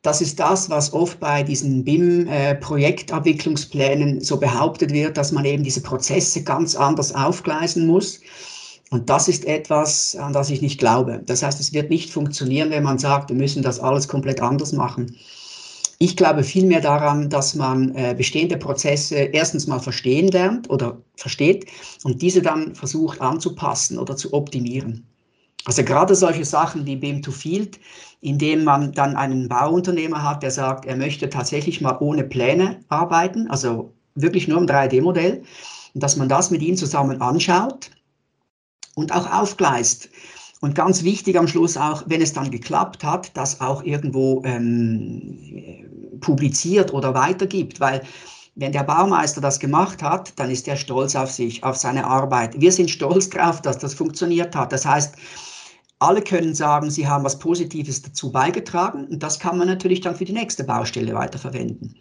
[0.01, 5.81] Das ist das, was oft bei diesen BIM-Projektabwicklungsplänen so behauptet wird, dass man eben diese
[5.81, 8.19] Prozesse ganz anders aufgleisen muss.
[8.89, 11.21] Und das ist etwas, an das ich nicht glaube.
[11.25, 14.71] Das heißt, es wird nicht funktionieren, wenn man sagt, wir müssen das alles komplett anders
[14.71, 15.17] machen.
[15.99, 21.65] Ich glaube vielmehr daran, dass man äh, bestehende Prozesse erstens mal verstehen lernt oder versteht
[22.03, 25.07] und diese dann versucht anzupassen oder zu optimieren.
[25.65, 27.79] Also gerade solche Sachen wie BIM to Field,
[28.21, 33.47] indem man dann einen Bauunternehmer hat, der sagt, er möchte tatsächlich mal ohne Pläne arbeiten,
[33.49, 35.43] also wirklich nur im 3D-Modell,
[35.93, 37.89] und dass man das mit ihm zusammen anschaut
[38.95, 40.09] und auch aufgleist.
[40.61, 45.86] Und ganz wichtig am Schluss auch, wenn es dann geklappt hat, das auch irgendwo ähm,
[46.19, 48.01] publiziert oder weitergibt, weil
[48.55, 52.59] wenn der Baumeister das gemacht hat, dann ist er stolz auf sich, auf seine Arbeit.
[52.59, 54.71] Wir sind stolz darauf, dass das funktioniert hat.
[54.71, 55.15] Das heißt,
[55.99, 60.15] alle können sagen, sie haben was Positives dazu beigetragen und das kann man natürlich dann
[60.15, 61.95] für die nächste Baustelle weiterverwenden.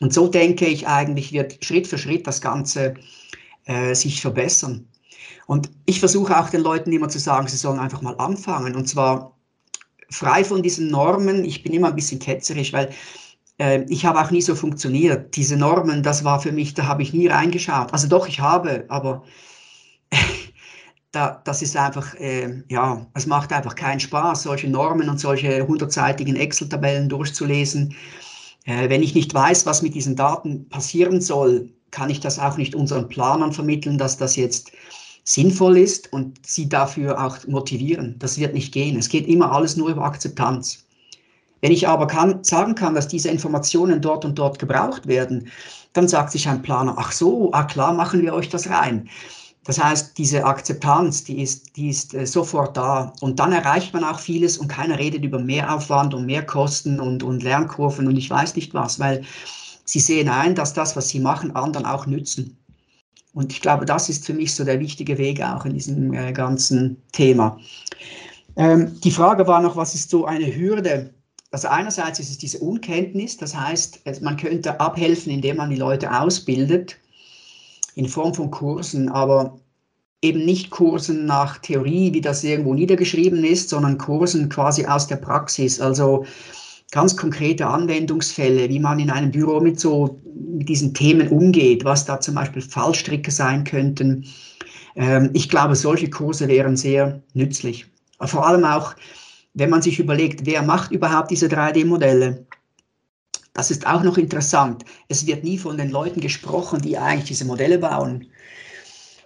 [0.00, 2.94] Und so denke ich eigentlich, wird Schritt für Schritt das Ganze
[3.64, 4.86] äh, sich verbessern.
[5.46, 8.88] Und ich versuche auch den Leuten immer zu sagen, sie sollen einfach mal anfangen und
[8.88, 9.36] zwar
[10.10, 11.44] frei von diesen Normen.
[11.44, 12.90] Ich bin immer ein bisschen ketzerisch, weil
[13.58, 15.34] ich habe auch nie so funktioniert.
[15.34, 17.92] Diese Normen, das war für mich, da habe ich nie reingeschaut.
[17.92, 19.24] Also doch, ich habe, aber
[21.10, 25.66] da, das ist einfach, äh, ja, es macht einfach keinen Spaß, solche Normen und solche
[25.66, 27.94] hundertseitigen Excel-Tabellen durchzulesen.
[28.66, 32.58] Äh, wenn ich nicht weiß, was mit diesen Daten passieren soll, kann ich das auch
[32.58, 34.72] nicht unseren Planern vermitteln, dass das jetzt
[35.24, 38.16] sinnvoll ist und sie dafür auch motivieren.
[38.18, 38.98] Das wird nicht gehen.
[38.98, 40.85] Es geht immer alles nur über Akzeptanz.
[41.60, 45.48] Wenn ich aber kann, sagen kann, dass diese Informationen dort und dort gebraucht werden,
[45.92, 49.08] dann sagt sich ein Planer, ach so, ah klar, machen wir euch das rein.
[49.66, 53.12] Das heißt, diese Akzeptanz, die ist, die ist äh, sofort da.
[53.20, 57.42] Und dann erreicht man auch vieles und keiner redet über Mehraufwand und Mehrkosten und, und
[57.42, 59.24] Lernkurven und ich weiß nicht was, weil
[59.84, 62.56] sie sehen ein, dass das, was sie machen, anderen auch nützen.
[63.34, 66.32] Und ich glaube, das ist für mich so der wichtige Weg auch in diesem äh,
[66.32, 67.58] ganzen Thema.
[68.56, 71.12] Ähm, die Frage war noch, was ist so eine Hürde?
[71.50, 76.12] Also einerseits ist es diese Unkenntnis, das heißt, man könnte abhelfen, indem man die Leute
[76.20, 76.98] ausbildet
[77.94, 79.58] in Form von Kursen, aber
[80.22, 85.16] eben nicht Kursen nach Theorie, wie das irgendwo niedergeschrieben ist, sondern Kursen quasi aus der
[85.16, 86.26] Praxis, also
[86.90, 92.04] ganz konkrete Anwendungsfälle, wie man in einem Büro mit so mit diesen Themen umgeht, was
[92.04, 94.26] da zum Beispiel Fallstricke sein könnten.
[94.94, 97.86] Ähm, ich glaube, solche Kurse wären sehr nützlich.
[98.20, 98.94] Vor allem auch
[99.56, 102.46] wenn man sich überlegt, wer macht überhaupt diese 3D-Modelle,
[103.54, 104.84] das ist auch noch interessant.
[105.08, 108.26] Es wird nie von den Leuten gesprochen, die eigentlich diese Modelle bauen.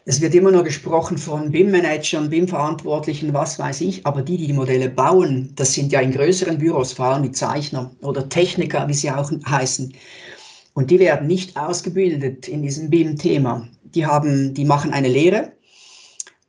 [0.07, 4.53] Es wird immer nur gesprochen von BIM-Managern, BIM-Verantwortlichen, was weiß ich, aber die, die die
[4.53, 8.95] Modelle bauen, das sind ja in größeren Büros, vor allem die Zeichner oder Techniker, wie
[8.95, 9.93] sie auch heißen.
[10.75, 13.67] Und die werden nicht ausgebildet in diesem BIM-Thema.
[13.83, 14.07] Die,
[14.53, 15.53] die machen eine Lehre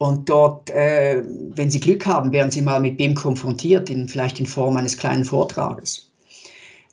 [0.02, 1.22] und dort, äh,
[1.54, 4.98] wenn Sie Glück haben, werden Sie mal mit BIM konfrontiert, in, vielleicht in Form eines
[4.98, 6.10] kleinen Vortrages.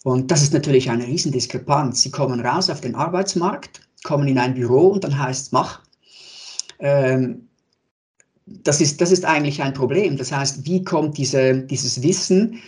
[0.05, 2.03] Und das ist natürlich eine Riesendiskrepanz.
[2.03, 5.81] Sie kommen raus auf den Arbeitsmarkt, kommen in ein Büro und dann heißt es, mach.
[6.81, 7.49] Ähm,
[8.45, 10.19] das, ist, das ist eigentlich ein Problem.
[10.19, 12.61] Das heißt, wie kommt diese, dieses Wissen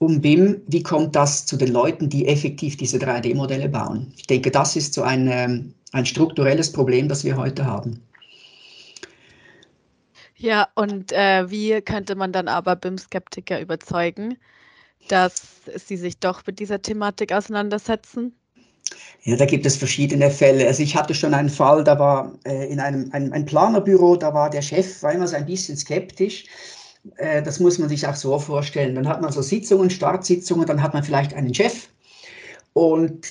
[0.00, 4.12] um BIM, wie kommt das zu den Leuten, die effektiv diese 3D-Modelle bauen?
[4.16, 8.00] Ich denke, das ist so ein, ähm, ein strukturelles Problem, das wir heute haben.
[10.36, 14.36] Ja, und äh, wie könnte man dann aber BIM-Skeptiker überzeugen,
[15.08, 15.42] dass
[15.86, 18.34] sie sich doch mit dieser Thematik auseinandersetzen?
[19.22, 20.66] Ja, da gibt es verschiedene Fälle.
[20.66, 24.34] Also ich hatte schon einen Fall, da war äh, in einem ein, ein Planerbüro, da
[24.34, 26.44] war der Chef, war immer so ein bisschen skeptisch.
[27.16, 28.94] Äh, das muss man sich auch so vorstellen.
[28.94, 31.88] Dann hat man so Sitzungen, Startsitzungen, dann hat man vielleicht einen Chef
[32.72, 33.28] und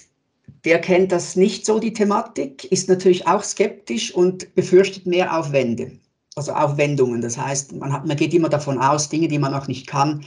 [0.66, 5.92] der kennt das nicht so, die Thematik, ist natürlich auch skeptisch und befürchtet mehr Aufwände
[6.36, 7.22] also Aufwendungen.
[7.22, 10.24] Das heißt, man, hat, man geht immer davon aus, Dinge, die man noch nicht kann,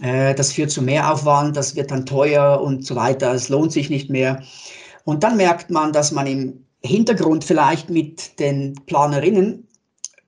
[0.00, 3.90] äh, das führt zu Mehraufwand, das wird dann teuer und so weiter, es lohnt sich
[3.90, 4.42] nicht mehr.
[5.04, 9.66] Und dann merkt man, dass man im Hintergrund vielleicht mit den Planerinnen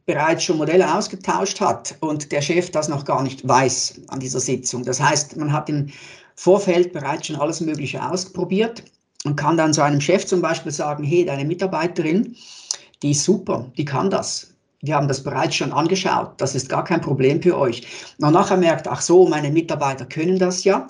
[0.05, 4.40] bereits schon Modelle ausgetauscht hat und der Chef das noch gar nicht weiß an dieser
[4.40, 4.85] Sitzung.
[4.85, 5.88] Das heißt, man hat im
[6.35, 8.83] Vorfeld bereits schon alles Mögliche ausprobiert
[9.24, 12.35] und kann dann so einem Chef zum Beispiel sagen, hey, deine Mitarbeiterin,
[13.02, 14.51] die ist super, die kann das
[14.82, 17.86] wir haben das bereits schon angeschaut, das ist gar kein Problem für euch.
[18.18, 20.86] Und nachher merkt, ach so, meine Mitarbeiter können das ja.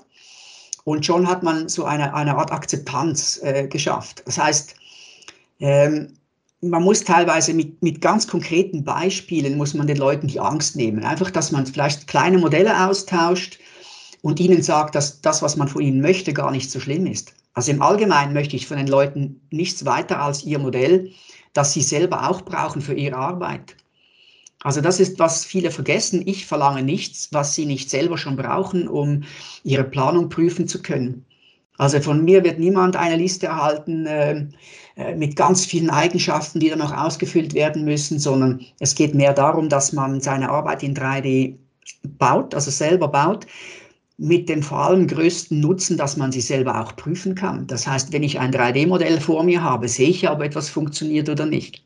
[0.84, 4.22] Und schon hat man so eine, eine Art Akzeptanz äh, geschafft.
[4.26, 4.74] Das heißt,
[5.60, 6.14] ähm,
[6.62, 11.04] man muss teilweise mit, mit ganz konkreten Beispielen, muss man den Leuten die Angst nehmen.
[11.04, 13.58] Einfach, dass man vielleicht kleine Modelle austauscht
[14.22, 17.34] und ihnen sagt, dass das, was man von ihnen möchte, gar nicht so schlimm ist.
[17.54, 21.10] Also im Allgemeinen möchte ich von den Leuten nichts weiter als ihr Modell,
[21.52, 23.76] das sie selber auch brauchen für ihre Arbeit.
[24.62, 26.22] Also das ist, was viele vergessen.
[26.26, 29.24] Ich verlange nichts, was sie nicht selber schon brauchen, um
[29.64, 31.24] ihre Planung prüfen zu können.
[31.78, 34.46] Also von mir wird niemand eine Liste erhalten äh,
[34.96, 39.32] äh mit ganz vielen Eigenschaften, die dann noch ausgefüllt werden müssen, sondern es geht mehr
[39.32, 41.56] darum, dass man seine Arbeit in 3D
[42.18, 43.46] baut, also selber baut,
[44.18, 47.66] mit dem vor allem größten Nutzen, dass man sie selber auch prüfen kann.
[47.66, 51.28] Das heißt, wenn ich ein 3D-Modell vor mir habe, sehe ich ja, ob etwas funktioniert
[51.28, 51.82] oder nicht.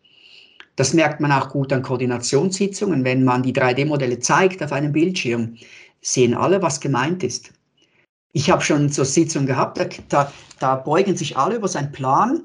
[0.77, 3.05] Das merkt man auch gut an Koordinationssitzungen.
[3.05, 5.57] Wenn man die 3D-Modelle zeigt auf einem Bildschirm,
[6.03, 7.53] sehen alle, was gemeint ist.
[8.33, 12.43] Ich habe schon so Sitzungen gehabt, da, da beugen sich alle über seinen Plan,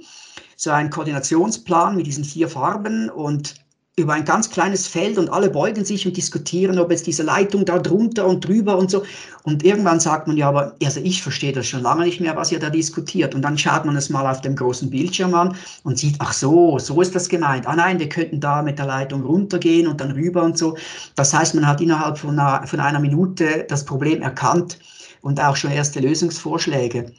[0.56, 3.56] so ein Koordinationsplan mit diesen vier Farben und
[3.98, 7.66] über ein ganz kleines Feld und alle beugen sich und diskutieren, ob jetzt diese Leitung
[7.66, 9.04] da drunter und drüber und so.
[9.44, 12.54] Und irgendwann sagt man ja, aber also ich verstehe das schon lange nicht mehr, was
[12.54, 13.36] ihr da diskutiert.
[13.36, 16.80] Und dann schaut man es mal auf dem großen Bildschirm an und sieht, ach so,
[16.80, 17.68] so ist das gemeint.
[17.68, 20.78] Ah nein, wir könnten da mit der Leitung runtergehen und dann rüber und so.
[21.16, 24.80] Das heißt, man hat innerhalb von einer, von einer Minute das Problem erkannt
[25.22, 27.12] und auch schon erste Lösungsvorschläge.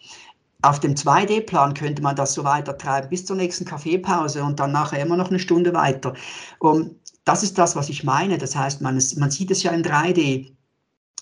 [0.62, 4.72] Auf dem 2D-Plan könnte man das so weiter treiben bis zur nächsten Kaffeepause und dann
[4.72, 6.14] nachher immer noch eine Stunde weiter.
[6.60, 8.38] Und das ist das, was ich meine.
[8.38, 10.52] Das heißt, man, man sieht es ja in 3D.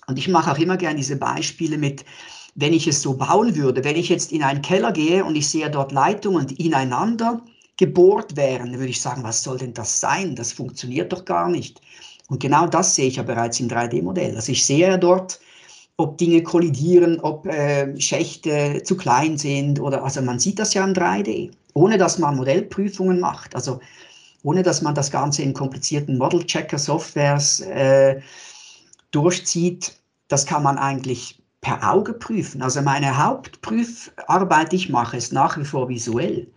[0.07, 2.05] Und ich mache auch immer gerne diese Beispiele mit,
[2.55, 5.49] wenn ich es so bauen würde, wenn ich jetzt in einen Keller gehe und ich
[5.49, 7.43] sehe dort Leitungen, ineinander
[7.77, 10.37] gebohrt wären, dann würde ich sagen, was soll denn das sein?
[10.37, 11.81] Das funktioniert doch gar nicht.
[12.29, 14.37] Und genau das sehe ich ja bereits im 3D-Modell.
[14.37, 15.41] Also ich sehe ja dort,
[16.01, 20.85] ob Dinge kollidieren, ob äh, Schächte zu klein sind oder also man sieht das ja
[20.85, 23.81] in 3D, ohne dass man Modellprüfungen macht, also
[24.43, 28.21] ohne dass man das Ganze in komplizierten Model-Checker-Softwares äh,
[29.11, 29.93] durchzieht.
[30.29, 32.63] Das kann man eigentlich per Auge prüfen.
[32.63, 36.51] Also meine Hauptprüfarbeit, die ich mache, ist nach wie vor visuell,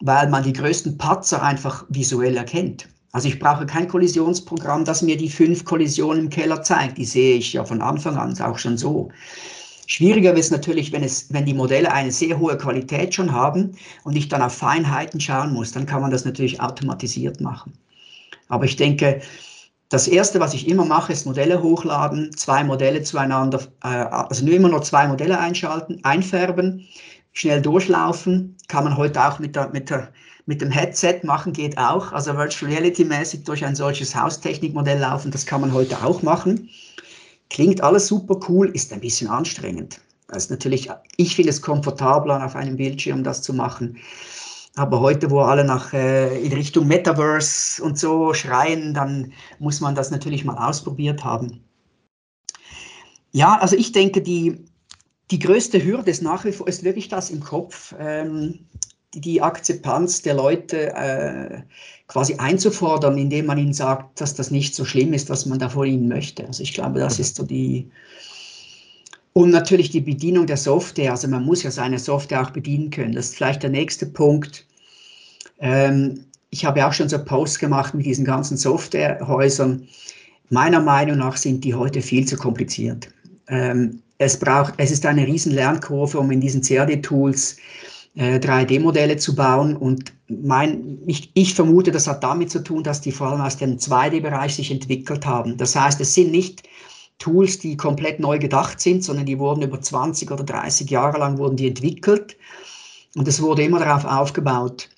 [0.00, 2.88] weil man die größten Patzer einfach visuell erkennt.
[3.12, 6.98] Also ich brauche kein Kollisionsprogramm, das mir die fünf Kollisionen im Keller zeigt.
[6.98, 9.10] Die sehe ich ja von Anfang an auch schon so.
[9.86, 13.74] Schwieriger wird es natürlich, wenn, es, wenn die Modelle eine sehr hohe Qualität schon haben
[14.04, 17.72] und ich dann auf Feinheiten schauen muss, dann kann man das natürlich automatisiert machen.
[18.48, 19.22] Aber ich denke,
[19.88, 24.54] das Erste, was ich immer mache, ist Modelle hochladen, zwei Modelle zueinander, äh, also nur
[24.54, 26.86] immer nur zwei Modelle einschalten, einfärben,
[27.32, 28.56] schnell durchlaufen.
[28.68, 30.12] Kann man heute auch mit, der, mit, der,
[30.48, 32.10] mit dem Headset machen, geht auch.
[32.12, 36.70] Also Virtual Reality mäßig durch ein solches Haustechnikmodell laufen, das kann man heute auch machen.
[37.50, 40.00] Klingt alles super cool, ist ein bisschen anstrengend.
[40.26, 43.98] Das ist natürlich, ich finde es komfortabler, auf einem Bildschirm das zu machen.
[44.74, 49.94] Aber heute, wo alle nach, äh, in Richtung Metaverse und so schreien, dann muss man
[49.94, 51.62] das natürlich mal ausprobiert haben.
[53.32, 54.64] Ja, also ich denke, die,
[55.30, 58.60] die größte Hürde ist nach wie vor ist wirklich das im Kopf, ähm,
[59.20, 61.62] die, Akzeptanz der Leute äh,
[62.06, 65.68] quasi einzufordern, indem man ihnen sagt, dass das nicht so schlimm ist, was man da
[65.68, 66.46] von ihnen möchte.
[66.46, 67.90] Also ich glaube, das ist so die,
[69.38, 71.12] und natürlich die Bedienung der Software.
[71.12, 73.12] Also man muss ja seine Software auch bedienen können.
[73.12, 74.66] Das ist vielleicht der nächste Punkt.
[75.60, 79.86] Ähm, ich habe ja auch schon so Posts gemacht mit diesen ganzen Softwarehäusern.
[80.50, 83.10] Meiner Meinung nach sind die heute viel zu kompliziert.
[83.48, 87.58] Ähm, es, braucht, es ist eine riesen Lernkurve, um in diesen CAD-Tools
[88.14, 89.76] äh, 3D-Modelle zu bauen.
[89.76, 93.56] Und mein, ich, ich vermute, das hat damit zu tun, dass die vor allem aus
[93.56, 95.56] dem 2D-Bereich sich entwickelt haben.
[95.56, 96.68] Das heißt, es sind nicht
[97.18, 101.38] Tools, die komplett neu gedacht sind, sondern die wurden über 20 oder 30 Jahre lang
[101.38, 102.36] wurden die entwickelt.
[103.16, 104.88] Und es wurde immer darauf aufgebaut.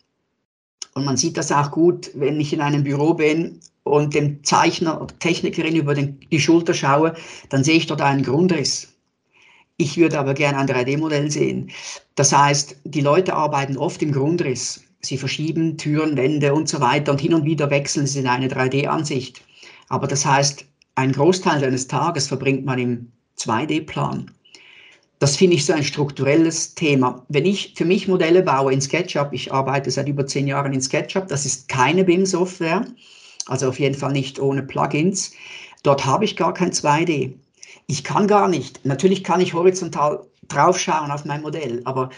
[0.94, 5.00] Und man sieht das auch gut, wenn ich in einem Büro bin und dem Zeichner
[5.00, 7.14] oder Technikerin über den, die Schulter schaue,
[7.48, 8.89] dann sehe ich dort einen Grundriss.
[9.80, 11.70] Ich würde aber gerne ein 3D-Modell sehen.
[12.14, 14.84] Das heißt, die Leute arbeiten oft im Grundriss.
[15.00, 18.48] Sie verschieben Türen, Wände und so weiter und hin und wieder wechseln sie in eine
[18.48, 19.40] 3D-Ansicht.
[19.88, 20.66] Aber das heißt,
[20.96, 24.30] ein Großteil deines Tages verbringt man im 2D-Plan.
[25.18, 27.24] Das finde ich so ein strukturelles Thema.
[27.30, 30.82] Wenn ich für mich Modelle baue in SketchUp, ich arbeite seit über zehn Jahren in
[30.82, 32.84] SketchUp, das ist keine BIM-Software,
[33.46, 35.32] also auf jeden Fall nicht ohne Plugins.
[35.82, 37.32] Dort habe ich gar kein 2D.
[37.90, 38.86] Ich kann gar nicht.
[38.86, 42.10] Natürlich kann ich horizontal draufschauen auf mein Modell, aber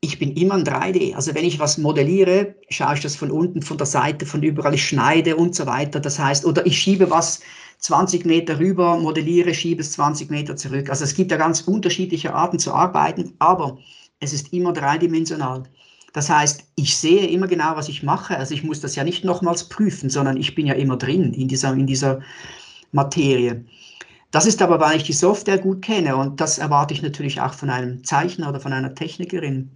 [0.00, 1.14] ich bin immer in 3D.
[1.14, 4.74] Also wenn ich was modelliere, schaue ich das von unten, von der Seite, von überall,
[4.74, 6.00] ich schneide und so weiter.
[6.00, 7.38] Das heißt, oder ich schiebe was
[7.78, 10.90] 20 Meter rüber, modelliere, schiebe es 20 Meter zurück.
[10.90, 13.78] Also es gibt ja ganz unterschiedliche Arten zu arbeiten, aber
[14.18, 15.62] es ist immer dreidimensional.
[16.12, 18.36] Das heißt, ich sehe immer genau, was ich mache.
[18.36, 21.46] Also ich muss das ja nicht nochmals prüfen, sondern ich bin ja immer drin in
[21.46, 22.20] dieser, in dieser
[22.90, 23.64] Materie.
[24.34, 27.54] Das ist aber, weil ich die Software gut kenne und das erwarte ich natürlich auch
[27.54, 29.70] von einem Zeichner oder von einer Technikerin.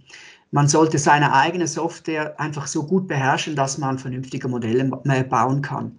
[0.51, 4.83] Man sollte seine eigene Software einfach so gut beherrschen, dass man vernünftige Modelle
[5.29, 5.97] bauen kann.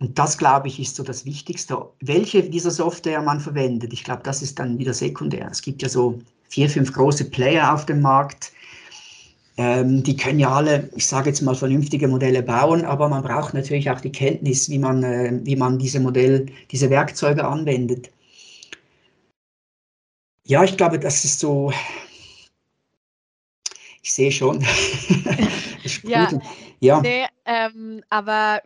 [0.00, 1.88] Und das, glaube ich, ist so das Wichtigste.
[2.00, 5.46] Welche dieser Software man verwendet, ich glaube, das ist dann wieder sekundär.
[5.48, 8.50] Es gibt ja so vier, fünf große Player auf dem Markt.
[9.56, 13.52] Ähm, die können ja alle, ich sage jetzt mal, vernünftige Modelle bauen, aber man braucht
[13.54, 18.10] natürlich auch die Kenntnis, wie man, äh, wie man diese Modell, diese Werkzeuge anwendet.
[20.44, 21.72] Ja, ich glaube, das ist so.
[24.02, 24.64] Ich sehe schon.
[26.02, 26.28] ja,
[26.80, 27.00] ja.
[27.00, 28.62] Nee, ähm, aber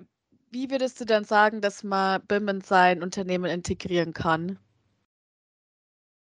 [0.51, 4.59] wie würdest du dann sagen, dass man BIM in sein Unternehmen integrieren kann?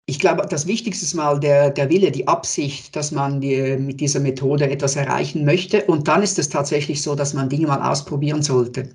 [0.06, 4.02] Ich glaube, das Wichtigste ist mal der, der Wille, die Absicht, dass man die, mit
[4.02, 5.86] dieser Methode etwas erreichen möchte.
[5.86, 8.90] Und dann ist es tatsächlich so, dass man Dinge mal ausprobieren sollte.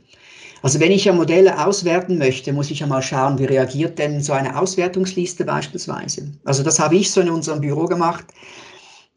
[0.62, 4.21] Also wenn ich ja Modelle auswerten möchte, muss ich ja mal schauen, wie reagiert denn
[4.21, 6.31] so eine Auswertungsliste beispielsweise.
[6.44, 8.27] Also das habe ich so in unserem Büro gemacht.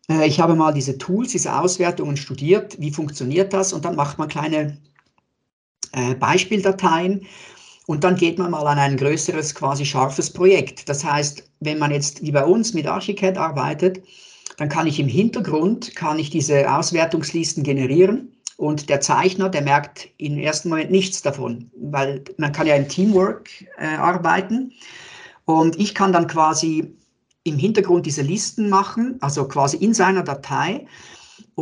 [0.10, 4.18] Äh, ich habe mal diese Tools, diese Auswertungen studiert, wie funktioniert das und dann macht
[4.18, 4.78] man kleine
[5.94, 7.26] äh, Beispieldateien
[7.88, 10.88] und dann geht man mal an ein größeres, quasi scharfes Projekt.
[10.88, 14.04] Das heißt, wenn man jetzt wie bei uns mit Archicad arbeitet,
[14.58, 20.10] dann kann ich im Hintergrund, kann ich diese Auswertungslisten generieren und der Zeichner, der merkt
[20.18, 24.72] im ersten Moment nichts davon, weil man kann ja im Teamwork äh, arbeiten
[25.46, 26.96] und ich kann dann quasi
[27.44, 30.86] im Hintergrund diese Listen machen, also quasi in seiner Datei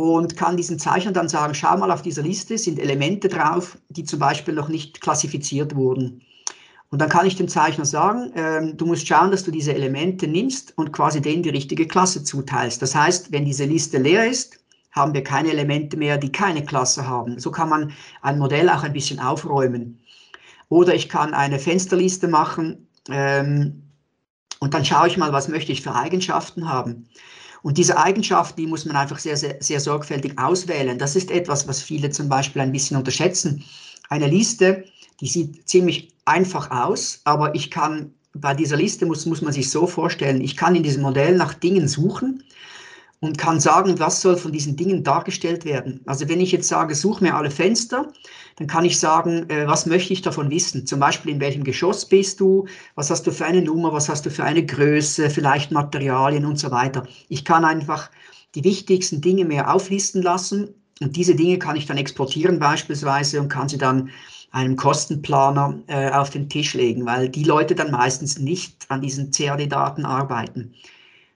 [0.00, 4.04] und kann diesen Zeichner dann sagen, schau mal auf dieser Liste sind Elemente drauf, die
[4.04, 6.22] zum Beispiel noch nicht klassifiziert wurden.
[6.90, 10.26] Und dann kann ich dem Zeichner sagen, ähm, du musst schauen, dass du diese Elemente
[10.26, 12.82] nimmst und quasi denen die richtige Klasse zuteilst.
[12.82, 14.58] Das heißt, wenn diese Liste leer ist,
[14.92, 17.38] haben wir keine Elemente mehr, die keine Klasse haben.
[17.38, 17.92] So kann man
[18.22, 20.00] ein Modell auch ein bisschen aufräumen.
[20.68, 23.82] Oder ich kann eine Fensterliste machen ähm,
[24.58, 27.08] und dann schaue ich mal, was möchte ich für Eigenschaften haben.
[27.62, 30.98] Und diese Eigenschaften, die muss man einfach sehr, sehr, sehr sorgfältig auswählen.
[30.98, 33.64] Das ist etwas, was viele zum Beispiel ein bisschen unterschätzen.
[34.08, 34.84] Eine Liste,
[35.20, 39.70] die sieht ziemlich einfach aus, aber ich kann bei dieser Liste muss, muss man sich
[39.70, 42.44] so vorstellen, ich kann in diesem Modell nach Dingen suchen
[43.20, 46.00] und kann sagen, was soll von diesen Dingen dargestellt werden.
[46.06, 48.10] Also wenn ich jetzt sage, such mir alle Fenster,
[48.56, 50.86] dann kann ich sagen, äh, was möchte ich davon wissen?
[50.86, 52.66] Zum Beispiel, in welchem Geschoss bist du?
[52.94, 53.92] Was hast du für eine Nummer?
[53.92, 55.28] Was hast du für eine Größe?
[55.28, 57.06] Vielleicht Materialien und so weiter.
[57.28, 58.10] Ich kann einfach
[58.54, 63.48] die wichtigsten Dinge mehr auflisten lassen und diese Dinge kann ich dann exportieren beispielsweise und
[63.48, 64.10] kann sie dann
[64.50, 69.30] einem Kostenplaner äh, auf den Tisch legen, weil die Leute dann meistens nicht an diesen
[69.30, 70.74] CAD-Daten arbeiten.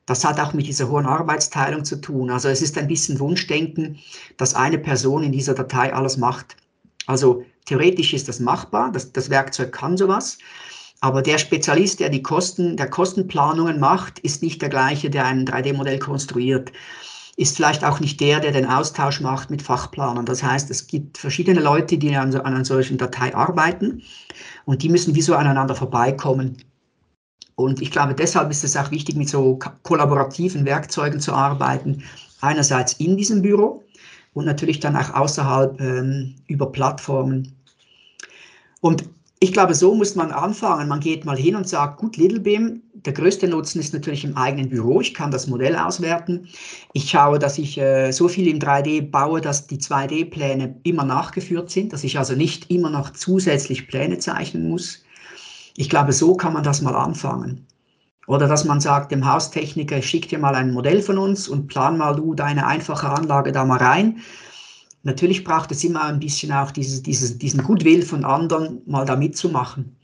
[0.06, 2.30] Das hat auch mit dieser hohen Arbeitsteilung zu tun.
[2.30, 3.98] Also es ist ein bisschen Wunschdenken,
[4.36, 6.56] dass eine Person in dieser Datei alles macht.
[7.06, 10.38] Also theoretisch ist das machbar, das, das Werkzeug kann sowas,
[11.00, 15.46] aber der Spezialist, der die Kosten, der Kostenplanungen macht, ist nicht der gleiche, der ein
[15.46, 16.72] 3D-Modell konstruiert
[17.36, 20.26] ist vielleicht auch nicht der, der den Austausch macht mit Fachplanern.
[20.26, 24.02] Das heißt, es gibt verschiedene Leute, die an, an einer solchen Datei arbeiten
[24.64, 26.58] und die müssen wie so aneinander vorbeikommen.
[27.56, 32.02] Und ich glaube, deshalb ist es auch wichtig, mit so kollaborativen Werkzeugen zu arbeiten.
[32.40, 33.84] Einerseits in diesem Büro
[34.34, 37.54] und natürlich dann auch außerhalb ähm, über Plattformen.
[38.80, 39.04] Und
[39.40, 40.88] ich glaube, so muss man anfangen.
[40.88, 44.70] Man geht mal hin und sagt, gut, LittleBeam, der größte Nutzen ist natürlich im eigenen
[44.70, 45.00] Büro.
[45.00, 46.48] Ich kann das Modell auswerten.
[46.94, 51.70] Ich schaue, dass ich äh, so viel im 3D baue, dass die 2D-Pläne immer nachgeführt
[51.70, 55.03] sind, dass ich also nicht immer noch zusätzlich Pläne zeichnen muss.
[55.76, 57.66] Ich glaube, so kann man das mal anfangen.
[58.26, 61.98] Oder dass man sagt, dem Haustechniker, schick dir mal ein Modell von uns und plan
[61.98, 64.20] mal du deine einfache Anlage da mal rein.
[65.02, 69.16] Natürlich braucht es immer ein bisschen auch dieses, dieses, diesen Goodwill von anderen, mal da
[69.16, 69.96] mitzumachen.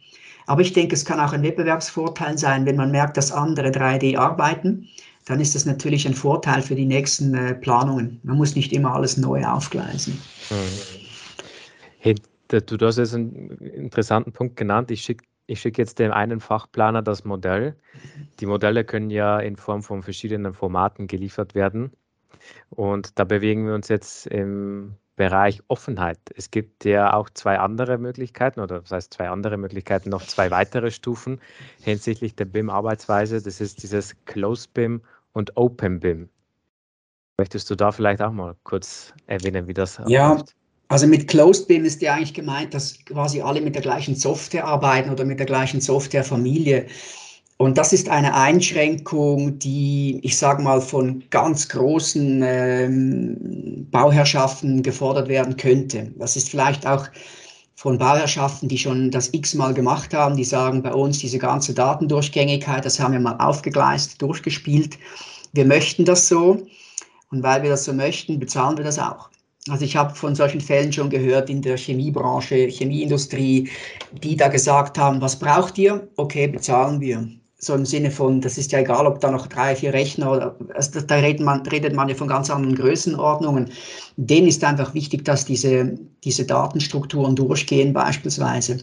[0.47, 4.19] Aber ich denke, es kann auch ein Wettbewerbsvorteil sein, wenn man merkt, dass andere 3D
[4.19, 4.89] arbeiten,
[5.25, 8.21] dann ist das natürlich ein Vorteil für die nächsten äh, Planungen.
[8.25, 10.21] Man muss nicht immer alles neu aufgleisen.
[10.49, 10.57] Hm.
[11.99, 12.15] Hey,
[12.49, 14.91] du hast jetzt einen interessanten Punkt genannt.
[14.91, 17.75] Ich schicke ich schicke jetzt dem einen Fachplaner das Modell.
[18.39, 21.91] Die Modelle können ja in Form von verschiedenen Formaten geliefert werden.
[22.71, 26.19] Und da bewegen wir uns jetzt im Bereich Offenheit.
[26.37, 30.53] Es gibt ja auch zwei andere Möglichkeiten, oder das heißt zwei andere Möglichkeiten, noch zwei
[30.53, 31.41] weitere Stufen
[31.83, 33.43] hinsichtlich der BIM-Arbeitsweise.
[33.43, 36.29] Das ist dieses Closed BIM und Open BIM.
[37.37, 40.43] Möchtest du da vielleicht auch mal kurz erwähnen, wie das ja?
[40.91, 44.65] Also mit Closed BIM ist ja eigentlich gemeint, dass quasi alle mit der gleichen Software
[44.65, 46.85] arbeiten oder mit der gleichen Softwarefamilie.
[47.59, 55.29] Und das ist eine Einschränkung, die, ich sage mal, von ganz großen ähm, Bauherrschaften gefordert
[55.29, 56.11] werden könnte.
[56.19, 57.07] Das ist vielleicht auch
[57.77, 62.85] von Bauherrschaften, die schon das x-mal gemacht haben, die sagen bei uns, diese ganze Datendurchgängigkeit,
[62.85, 64.99] das haben wir mal aufgegleist, durchgespielt.
[65.53, 66.67] Wir möchten das so.
[67.31, 69.31] Und weil wir das so möchten, bezahlen wir das auch.
[69.71, 73.71] Also ich habe von solchen Fällen schon gehört in der Chemiebranche, Chemieindustrie,
[74.23, 76.09] die da gesagt haben, was braucht ihr?
[76.17, 77.29] Okay, bezahlen wir
[77.63, 80.57] so im Sinne von, das ist ja egal, ob da noch drei, vier Rechner oder,
[80.75, 83.71] also da redet man, redet man ja von ganz anderen Größenordnungen.
[84.17, 88.79] Denen ist einfach wichtig, dass diese, diese Datenstrukturen durchgehen beispielsweise.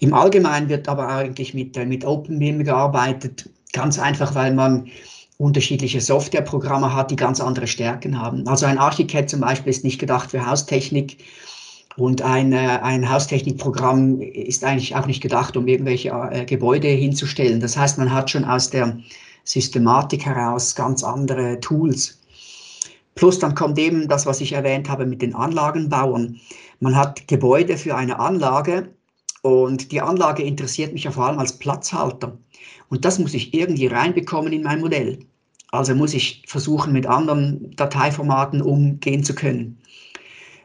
[0.00, 4.88] Im Allgemeinen wird aber eigentlich mit, äh, mit OpenBIM gearbeitet, ganz einfach, weil man
[5.38, 8.46] unterschiedliche Softwareprogramme hat, die ganz andere Stärken haben.
[8.46, 11.18] Also ein Architekt zum Beispiel ist nicht gedacht für Haustechnik,
[11.96, 17.60] und ein, äh, ein Haustechnikprogramm ist eigentlich auch nicht gedacht, um irgendwelche äh, Gebäude hinzustellen.
[17.60, 18.98] Das heißt, man hat schon aus der
[19.44, 22.20] Systematik heraus ganz andere Tools.
[23.14, 26.40] Plus dann kommt eben das, was ich erwähnt habe mit den Anlagenbauern.
[26.80, 28.88] Man hat Gebäude für eine Anlage
[29.44, 32.38] und die Anlage interessiert mich ja vor allem als Platzhalter.
[32.88, 35.18] Und das muss ich irgendwie reinbekommen in mein Modell.
[35.70, 39.78] Also muss ich versuchen, mit anderen Dateiformaten umgehen zu können.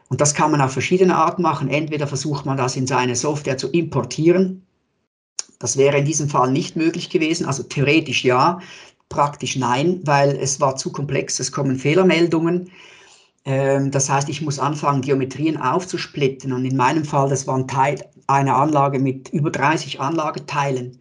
[0.08, 1.68] Und das kann man auf verschiedene Arten machen.
[1.68, 4.64] Entweder versucht man das in seine Software zu importieren.
[5.58, 7.44] Das wäre in diesem Fall nicht möglich gewesen.
[7.44, 8.60] Also theoretisch ja,
[9.10, 11.38] praktisch nein, weil es war zu komplex.
[11.38, 12.70] Es kommen Fehlermeldungen.
[13.44, 16.54] Ähm, das heißt, ich muss anfangen, Geometrien aufzusplitten.
[16.54, 21.00] Und in meinem Fall, das war ein Teil einer Anlage mit über 30 Anlageteilen.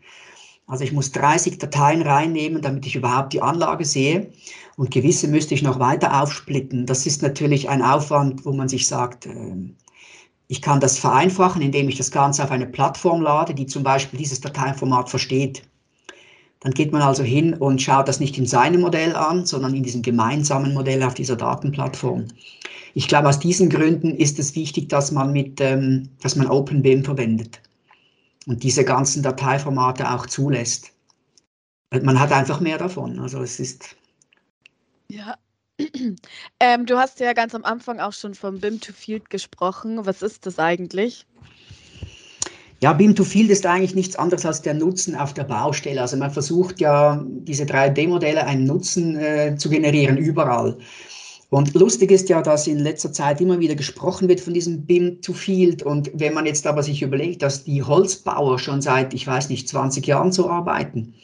[0.68, 4.32] Also ich muss 30 Dateien reinnehmen, damit ich überhaupt die Anlage sehe.
[4.78, 6.86] Und gewisse müsste ich noch weiter aufsplitten.
[6.86, 9.56] Das ist natürlich ein Aufwand, wo man sich sagt, äh,
[10.48, 14.20] Ich kann das vereinfachen, indem ich das Ganze auf eine Plattform lade, die zum Beispiel
[14.20, 15.64] dieses Dateiformat versteht.
[16.62, 19.84] Dann geht man also hin und schaut das nicht in seinem Modell an, sondern in
[19.84, 22.28] diesem gemeinsamen Modell auf dieser Datenplattform.
[22.94, 27.06] Ich glaube, aus diesen Gründen ist es wichtig, dass man mit, ähm, dass man OpenBIM
[27.06, 27.62] verwendet
[28.46, 30.92] und diese ganzen Dateiformate auch zulässt.
[31.92, 33.20] Man hat einfach mehr davon.
[33.20, 33.96] Also es ist.
[35.08, 35.38] Ja.
[36.62, 40.06] Ähm, du hast ja ganz am Anfang auch schon vom BIM to Field gesprochen.
[40.06, 41.26] Was ist das eigentlich?
[42.82, 46.00] Ja, BIM to Field ist eigentlich nichts anderes als der Nutzen auf der Baustelle.
[46.00, 50.78] Also man versucht ja, diese 3D-Modelle einen Nutzen äh, zu generieren überall.
[51.50, 55.22] Und lustig ist ja, dass in letzter Zeit immer wieder gesprochen wird von diesem BIM
[55.22, 55.84] to Field.
[55.84, 59.68] Und wenn man jetzt aber sich überlegt, dass die Holzbauer schon seit, ich weiß nicht,
[59.68, 61.16] 20 Jahren so arbeiten.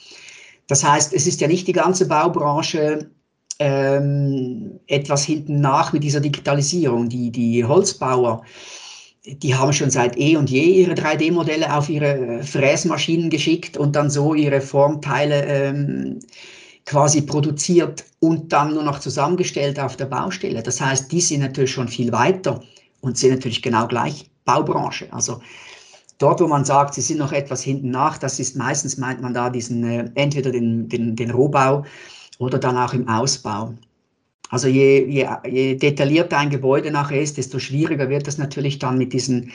[0.67, 3.11] Das heißt, es ist ja nicht die ganze Baubranche
[3.59, 7.07] ähm, etwas hinten nach mit dieser Digitalisierung.
[7.07, 8.43] Die, die Holzbauer,
[9.25, 14.09] die haben schon seit eh und je ihre 3D-Modelle auf ihre Fräsmaschinen geschickt und dann
[14.09, 16.19] so ihre Formteile ähm,
[16.85, 20.61] quasi produziert und dann nur noch zusammengestellt auf der Baustelle.
[20.61, 22.61] Das heißt, die sind natürlich schon viel weiter
[23.01, 25.11] und sind natürlich genau gleich Baubranche.
[25.11, 25.41] Also
[26.19, 29.33] dort, wo man sagt, sie sind noch etwas hinten nach, das ist meistens, meint man
[29.33, 31.83] da diesen, äh, entweder den, den, den Rohbau
[32.37, 33.73] oder dann auch im Ausbau.
[34.49, 38.97] Also je, je, je detaillierter ein Gebäude nachher ist, desto schwieriger wird es natürlich dann
[38.97, 39.51] mit diesen,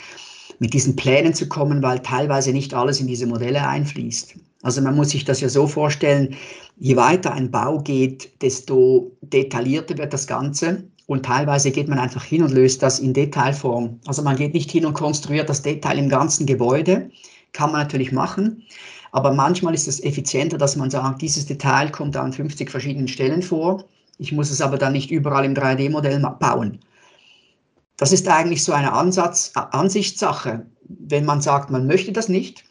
[0.59, 4.34] mit diesen Plänen zu kommen, weil teilweise nicht alles in diese Modelle einfließt.
[4.62, 6.36] Also man muss sich das ja so vorstellen,
[6.78, 10.84] je weiter ein Bau geht, desto detaillierter wird das Ganze.
[11.07, 13.99] Und teilweise geht man einfach hin und löst das in Detailform.
[14.07, 17.11] Also man geht nicht hin und konstruiert das Detail im ganzen Gebäude.
[17.53, 18.62] Kann man natürlich machen.
[19.12, 23.43] Aber manchmal ist es effizienter, dass man sagt, dieses Detail kommt an 50 verschiedenen Stellen
[23.43, 23.84] vor.
[24.21, 26.79] Ich muss es aber dann nicht überall im 3D-Modell bauen.
[27.97, 30.66] Das ist eigentlich so eine Ansatz, Ansichtssache.
[30.83, 32.62] Wenn man sagt, man möchte das nicht,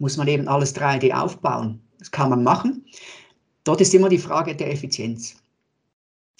[0.00, 1.80] muss man eben alles 3D aufbauen.
[2.00, 2.84] Das kann man machen.
[3.62, 5.36] Dort ist immer die Frage der Effizienz.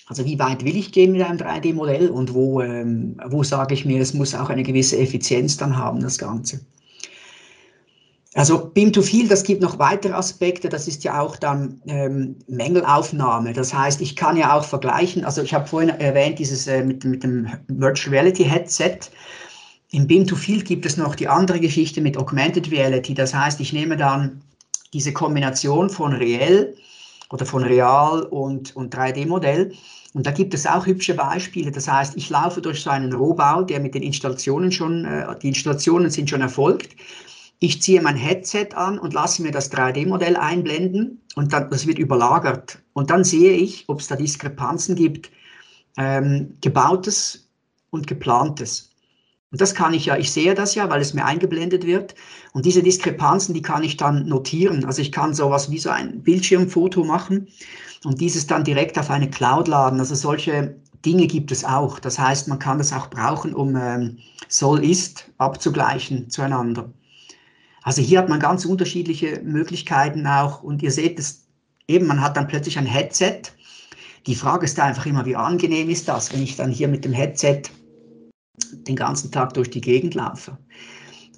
[0.06, 3.84] Also wie weit will ich gehen mit einem 3D-Modell und wo, ähm, wo sage ich
[3.84, 6.60] mir, es muss auch eine gewisse Effizienz dann haben, das Ganze.
[8.36, 12.36] Also BIM to Field, das gibt noch weitere Aspekte, das ist ja auch dann ähm,
[12.48, 13.54] Mängelaufnahme.
[13.54, 17.02] Das heißt, ich kann ja auch vergleichen, also ich habe vorhin erwähnt, dieses äh, mit,
[17.02, 18.98] mit dem Virtual Reality Headset.
[19.90, 23.14] Im BIM to Field gibt es noch die andere Geschichte mit Augmented Reality.
[23.14, 24.42] Das heißt, ich nehme dann
[24.92, 26.76] diese Kombination von reell
[27.30, 29.72] oder von real und, und 3D-Modell.
[30.12, 31.70] Und da gibt es auch hübsche Beispiele.
[31.70, 35.48] Das heißt, ich laufe durch so einen Rohbau, der mit den Installationen schon, äh, die
[35.48, 36.94] Installationen sind schon erfolgt.
[37.58, 41.98] Ich ziehe mein Headset an und lasse mir das 3D-Modell einblenden und dann, das wird
[41.98, 42.82] überlagert.
[42.92, 45.30] Und dann sehe ich, ob es da Diskrepanzen gibt,
[45.96, 47.48] ähm, gebautes
[47.90, 48.90] und geplantes.
[49.52, 52.14] Und das kann ich ja, ich sehe das ja, weil es mir eingeblendet wird.
[52.52, 54.84] Und diese Diskrepanzen, die kann ich dann notieren.
[54.84, 57.48] Also ich kann sowas wie so ein Bildschirmfoto machen
[58.04, 60.00] und dieses dann direkt auf eine Cloud laden.
[60.00, 60.76] Also solche
[61.06, 62.00] Dinge gibt es auch.
[62.00, 66.92] Das heißt, man kann das auch brauchen, um ähm, Soll-Ist abzugleichen zueinander.
[67.86, 71.46] Also hier hat man ganz unterschiedliche Möglichkeiten auch und ihr seht es
[71.86, 73.42] eben, man hat dann plötzlich ein Headset.
[74.26, 77.12] Die Frage ist einfach immer, wie angenehm ist das, wenn ich dann hier mit dem
[77.12, 77.62] Headset
[78.72, 80.58] den ganzen Tag durch die Gegend laufe.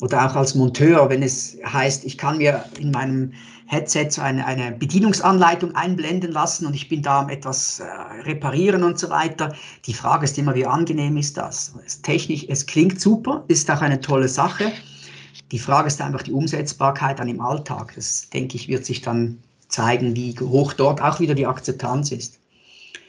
[0.00, 3.34] Oder auch als Monteur, wenn es heißt, ich kann mir in meinem
[3.66, 7.84] Headset so eine, eine Bedienungsanleitung einblenden lassen und ich bin da am etwas äh,
[8.22, 9.54] reparieren und so weiter.
[9.84, 11.74] Die Frage ist immer, wie angenehm ist das?
[11.84, 14.72] Es technisch, es klingt super, ist auch eine tolle Sache.
[15.50, 17.92] Die Frage ist einfach die Umsetzbarkeit dann im Alltag.
[17.94, 22.40] Das, denke ich, wird sich dann zeigen, wie hoch dort auch wieder die Akzeptanz ist.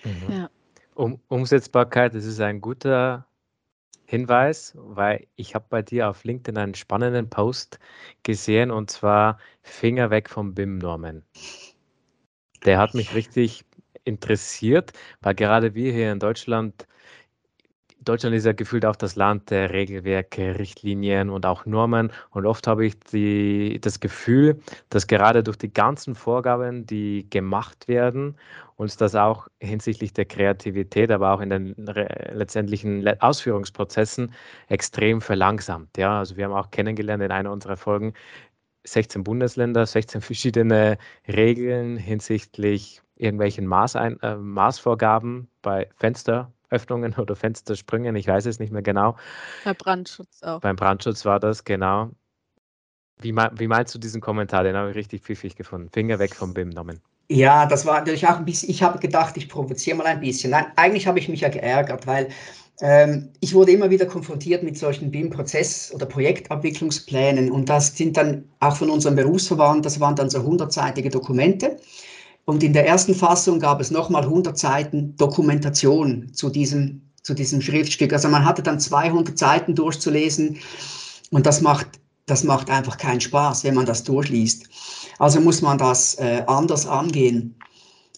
[0.04, 0.34] Mhm.
[0.34, 0.50] Ja.
[0.96, 3.26] Um, Umsetzbarkeit, das ist ein guter
[4.06, 7.80] Hinweis, weil ich habe bei dir auf LinkedIn einen spannenden Post
[8.24, 11.24] gesehen und zwar Finger weg vom BIM-Normen.
[12.66, 13.64] Der hat mich richtig
[14.04, 16.88] interessiert, weil gerade wir hier in Deutschland
[18.02, 22.12] Deutschland ist ja gefühlt auch das Land der Regelwerke, Richtlinien und auch Normen.
[22.30, 27.88] Und oft habe ich die, das Gefühl, dass gerade durch die ganzen Vorgaben, die gemacht
[27.88, 28.38] werden,
[28.78, 34.34] uns das auch hinsichtlich der Kreativität, aber auch in den letztendlichen Ausführungsprozessen
[34.70, 35.98] extrem verlangsamt.
[35.98, 38.14] Ja, also wir haben auch kennengelernt in einer unserer Folgen
[38.86, 40.98] 16 Bundesländer, 16 verschiedene
[41.28, 48.72] Regeln hinsichtlich irgendwelchen Maßein, äh, Maßvorgaben bei Fenster, Öffnungen oder Fenstersprüngen, ich weiß es nicht
[48.72, 49.16] mehr genau.
[49.64, 50.62] Bei Brandschutz auch.
[50.62, 52.12] Beim Brandschutz war das, genau.
[53.22, 54.64] Wie, wie meinst du diesen Kommentar?
[54.64, 55.90] Den habe ich richtig pfiffig gefunden.
[55.92, 57.02] Finger weg vom BIM nommen.
[57.32, 60.52] Ja, das war natürlich auch ein bisschen, ich habe gedacht, ich provoziere mal ein bisschen.
[60.52, 62.30] Nein, eigentlich habe ich mich ja geärgert, weil
[62.82, 68.50] ähm, ich wurde immer wieder konfrontiert mit solchen BIM-Prozess- oder Projektabwicklungsplänen und das sind dann
[68.62, 71.78] auch von unserem Berufsverband, das waren dann so hundertseitige Dokumente.
[72.50, 77.62] Und in der ersten Fassung gab es nochmal 100 Seiten Dokumentation zu diesem, zu diesem
[77.62, 78.12] Schriftstück.
[78.12, 80.58] Also man hatte dann 200 Seiten durchzulesen
[81.30, 81.86] und das macht,
[82.26, 84.68] das macht einfach keinen Spaß, wenn man das durchliest.
[85.20, 87.54] Also muss man das äh, anders angehen.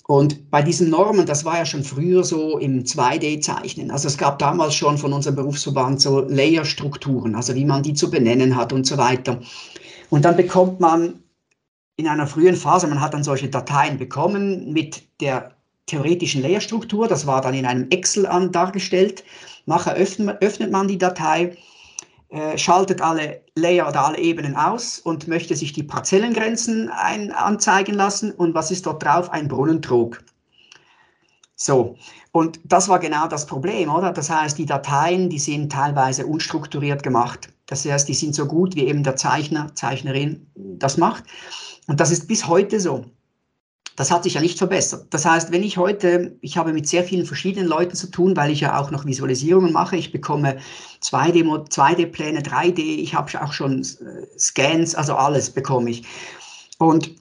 [0.08, 3.92] Und bei diesen Normen, das war ja schon früher so im 2D-Zeichnen.
[3.92, 8.10] Also es gab damals schon von unserem Berufsverband so Layer-Strukturen, also wie man die zu
[8.10, 9.42] benennen hat und so weiter.
[10.10, 11.20] Und dann bekommt man
[11.98, 17.28] in einer frühen Phase, man hat dann solche Dateien bekommen mit der theoretischen Layerstruktur, das
[17.28, 19.24] war dann in einem Excel an, dargestellt.
[19.66, 21.58] Nachher öffnet, öffnet man die Datei
[22.32, 27.94] äh, schaltet alle Layer oder alle Ebenen aus und möchte sich die Parzellengrenzen ein, anzeigen
[27.94, 28.32] lassen.
[28.32, 29.30] Und was ist dort drauf?
[29.32, 30.24] Ein Brunnentrog.
[31.56, 31.98] So,
[32.32, 34.12] und das war genau das Problem, oder?
[34.14, 37.50] Das heißt, die Dateien, die sind teilweise unstrukturiert gemacht.
[37.66, 41.24] Das heißt, die sind so gut, wie eben der Zeichner, Zeichnerin das macht.
[41.88, 43.06] Und das ist bis heute so
[43.96, 45.08] das hat sich ja nicht verbessert.
[45.12, 48.50] Das heißt, wenn ich heute, ich habe mit sehr vielen verschiedenen Leuten zu tun, weil
[48.50, 49.98] ich ja auch noch Visualisierungen mache.
[49.98, 50.58] Ich bekomme
[51.04, 56.04] 2D-Pläne, 3D, ich habe auch schon äh, Scans, also alles bekomme ich.
[56.78, 57.12] Und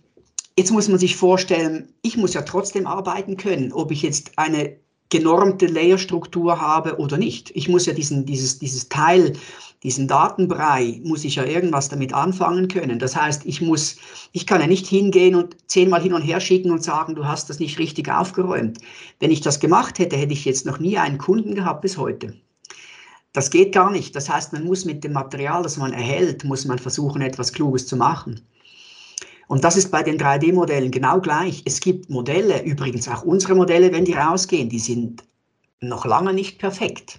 [0.57, 4.77] jetzt muss man sich vorstellen, ich muss ja trotzdem arbeiten können, ob ich jetzt eine
[5.11, 7.51] genormte Layerstruktur habe oder nicht.
[7.55, 9.35] Ich muss ja diesen, dieses, dieses Teil
[9.83, 12.99] diesen Datenbrei muss ich ja irgendwas damit anfangen können.
[12.99, 13.97] Das heißt, ich muss,
[14.33, 17.49] ich kann ja nicht hingehen und zehnmal hin und her schicken und sagen, du hast
[17.49, 18.79] das nicht richtig aufgeräumt.
[19.21, 22.35] Wenn ich das gemacht hätte, hätte ich jetzt noch nie einen Kunden gehabt bis heute.
[23.33, 24.15] Das geht gar nicht.
[24.15, 27.87] Das heißt, man muss mit dem Material, das man erhält, muss man versuchen, etwas Kluges
[27.87, 28.41] zu machen.
[29.51, 31.63] Und das ist bei den 3D-Modellen genau gleich.
[31.65, 35.25] Es gibt Modelle, übrigens auch unsere Modelle, wenn die rausgehen, die sind
[35.81, 37.19] noch lange nicht perfekt.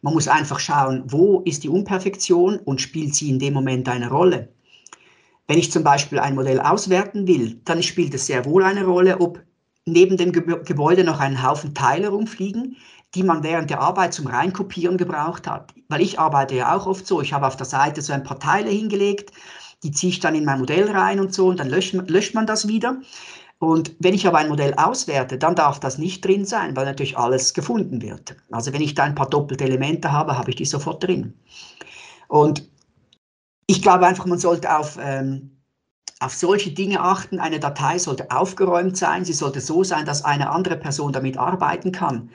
[0.00, 4.08] Man muss einfach schauen, wo ist die Unperfektion und spielt sie in dem Moment eine
[4.08, 4.48] Rolle.
[5.48, 9.18] Wenn ich zum Beispiel ein Modell auswerten will, dann spielt es sehr wohl eine Rolle,
[9.18, 9.42] ob
[9.86, 12.76] neben dem Gebäude noch einen Haufen Teile rumfliegen,
[13.16, 15.74] die man während der Arbeit zum Reinkopieren gebraucht hat.
[15.88, 18.38] Weil ich arbeite ja auch oft so, ich habe auf der Seite so ein paar
[18.38, 19.32] Teile hingelegt,
[19.86, 22.46] die ziehe ich dann in mein Modell rein und so und dann löscht, löscht man
[22.46, 23.00] das wieder.
[23.58, 27.16] Und wenn ich aber ein Modell auswerte, dann darf das nicht drin sein, weil natürlich
[27.16, 28.36] alles gefunden wird.
[28.50, 31.34] Also wenn ich da ein paar doppelte Elemente habe, habe ich die sofort drin.
[32.28, 32.68] Und
[33.68, 35.52] ich glaube einfach, man sollte auf, ähm,
[36.18, 37.38] auf solche Dinge achten.
[37.38, 39.24] Eine Datei sollte aufgeräumt sein.
[39.24, 42.28] Sie sollte so sein, dass eine andere Person damit arbeiten kann.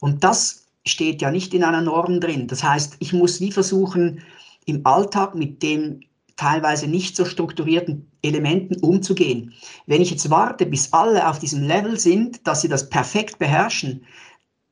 [0.00, 2.48] Und das steht ja nicht in einer Norm drin.
[2.48, 4.22] Das heißt, ich muss nie versuchen,
[4.66, 6.00] im Alltag mit dem
[6.38, 9.52] teilweise nicht so strukturierten Elementen umzugehen.
[9.86, 14.04] Wenn ich jetzt warte, bis alle auf diesem Level sind, dass sie das perfekt beherrschen,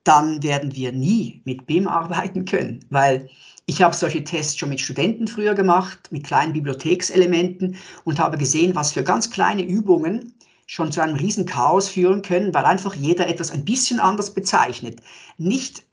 [0.04, 3.28] dann werden wir nie mit BIM arbeiten können, weil
[3.66, 8.76] ich habe solche Tests schon mit Studenten früher gemacht, mit kleinen Bibliothekselementen und habe gesehen,
[8.76, 10.34] was für ganz kleine Übungen
[10.66, 15.00] schon zu einem riesen Chaos führen können, weil einfach jeder etwas ein bisschen anders bezeichnet.
[15.36, 15.85] Nicht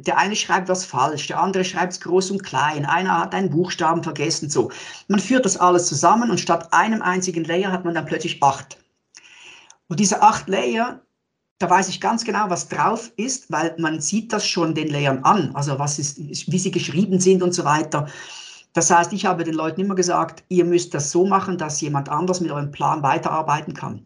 [0.00, 3.50] der eine schreibt was falsch, der andere schreibt es groß und klein, einer hat einen
[3.50, 4.70] Buchstaben vergessen, so.
[5.08, 8.78] Man führt das alles zusammen und statt einem einzigen Layer hat man dann plötzlich acht.
[9.88, 11.00] Und diese acht Layer,
[11.58, 15.24] da weiß ich ganz genau, was drauf ist, weil man sieht das schon den Layern
[15.24, 18.08] an, also was ist, wie sie geschrieben sind und so weiter.
[18.74, 22.08] Das heißt, ich habe den Leuten immer gesagt, ihr müsst das so machen, dass jemand
[22.08, 24.04] anders mit eurem Plan weiterarbeiten kann.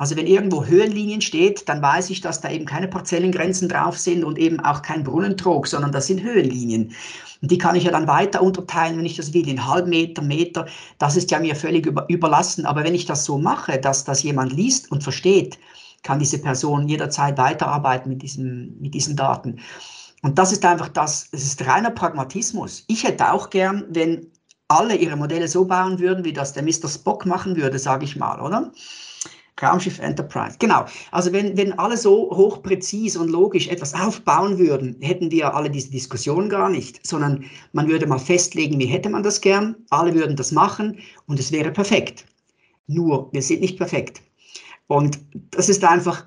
[0.00, 4.24] Also wenn irgendwo Höhenlinien steht, dann weiß ich, dass da eben keine Parzellengrenzen drauf sind
[4.24, 6.94] und eben auch kein Brunnentrog, sondern das sind Höhenlinien.
[7.42, 10.64] Und die kann ich ja dann weiter unterteilen, wenn ich das will, in Halbmeter, Meter.
[10.98, 12.64] Das ist ja mir völlig über, überlassen.
[12.64, 15.58] Aber wenn ich das so mache, dass das jemand liest und versteht,
[16.02, 19.60] kann diese Person jederzeit weiterarbeiten mit, diesem, mit diesen Daten.
[20.22, 22.84] Und das ist einfach das, es ist reiner Pragmatismus.
[22.86, 24.28] Ich hätte auch gern, wenn
[24.68, 26.88] alle ihre Modelle so bauen würden, wie das der Mr.
[26.88, 28.72] Spock machen würde, sage ich mal, oder?
[29.62, 30.56] Raumschiff Enterprise.
[30.58, 30.84] Genau.
[31.10, 35.90] Also wenn, wenn alle so hochpräzis und logisch etwas aufbauen würden, hätten wir alle diese
[35.90, 40.36] Diskussion gar nicht, sondern man würde mal festlegen, wie hätte man das gern, alle würden
[40.36, 42.24] das machen und es wäre perfekt.
[42.86, 44.20] Nur, wir sind nicht perfekt.
[44.88, 45.20] Und
[45.52, 46.26] das ist einfach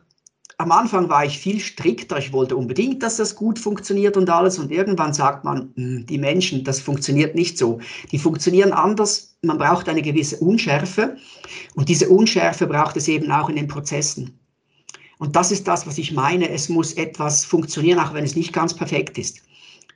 [0.64, 2.18] am Anfang war ich viel strikter.
[2.18, 4.57] Ich wollte unbedingt, dass das gut funktioniert und alles.
[4.57, 7.80] Und irgendwann sagt man, hm, die Menschen, das funktioniert nicht so.
[8.14, 9.36] Die funktionieren anders.
[9.41, 11.18] Man braucht eine gewisse Unschärfe.
[11.76, 14.39] Und diese Unschärfe braucht es eben auch in den Prozessen.
[15.20, 16.49] Und das ist das, was ich meine.
[16.49, 19.41] Es muss etwas funktionieren, auch wenn es nicht ganz perfekt ist.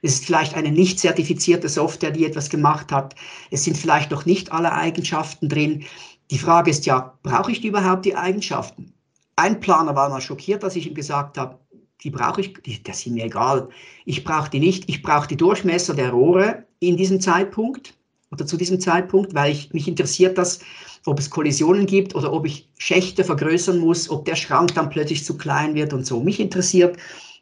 [0.01, 3.15] Es ist vielleicht eine nicht zertifizierte Software, die etwas gemacht hat.
[3.51, 5.85] Es sind vielleicht noch nicht alle Eigenschaften drin.
[6.29, 8.91] Die Frage ist ja, brauche ich überhaupt die Eigenschaften?
[9.37, 11.59] Ein Planer war mal schockiert, als ich ihm gesagt habe,
[12.03, 13.69] die brauche ich, die, das ist mir egal.
[14.05, 14.89] Ich brauche die nicht.
[14.89, 17.93] Ich brauche die Durchmesser der Rohre in diesem Zeitpunkt
[18.31, 20.59] oder zu diesem Zeitpunkt, weil ich, mich interessiert das,
[21.05, 25.23] ob es Kollisionen gibt oder ob ich Schächte vergrößern muss, ob der Schrank dann plötzlich
[25.23, 26.19] zu klein wird und so.
[26.19, 26.97] Mich interessiert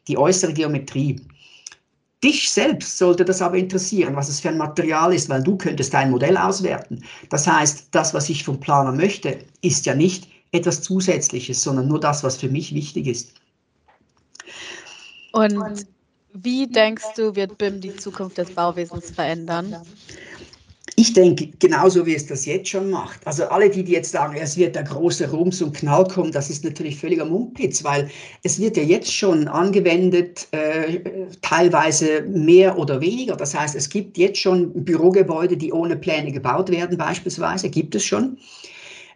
[0.06, 1.20] die äußere Geometrie.
[2.22, 5.94] Dich selbst sollte das aber interessieren, was es für ein Material ist, weil du könntest
[5.94, 7.02] dein Modell auswerten.
[7.30, 12.00] Das heißt, das, was ich vom Planer möchte, ist ja nicht etwas Zusätzliches, sondern nur
[12.00, 13.32] das, was für mich wichtig ist.
[15.32, 15.86] Und
[16.32, 19.76] wie denkst du, wird BIM die Zukunft des Bauwesens verändern?
[20.98, 23.20] Ich denke, genauso wie es das jetzt schon macht.
[23.26, 26.48] Also alle, die, die jetzt sagen, es wird der große Rums und Knall kommen, das
[26.48, 28.08] ist natürlich völliger Mumpitz, weil
[28.44, 31.00] es wird ja jetzt schon angewendet, äh,
[31.42, 33.36] teilweise mehr oder weniger.
[33.36, 38.04] Das heißt, es gibt jetzt schon Bürogebäude, die ohne Pläne gebaut werden, beispielsweise, gibt es
[38.04, 38.38] schon.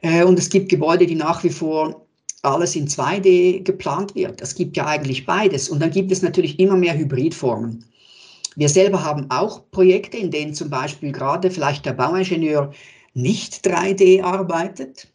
[0.03, 2.07] Äh, und es gibt Gebäude, die nach wie vor
[2.42, 4.40] alles in 2D geplant wird.
[4.40, 5.68] Es gibt ja eigentlich beides.
[5.68, 7.84] Und dann gibt es natürlich immer mehr Hybridformen.
[8.57, 12.72] Wir selber haben auch Projekte, in denen zum Beispiel gerade vielleicht der Bauingenieur
[13.14, 15.09] nicht 3D arbeitet,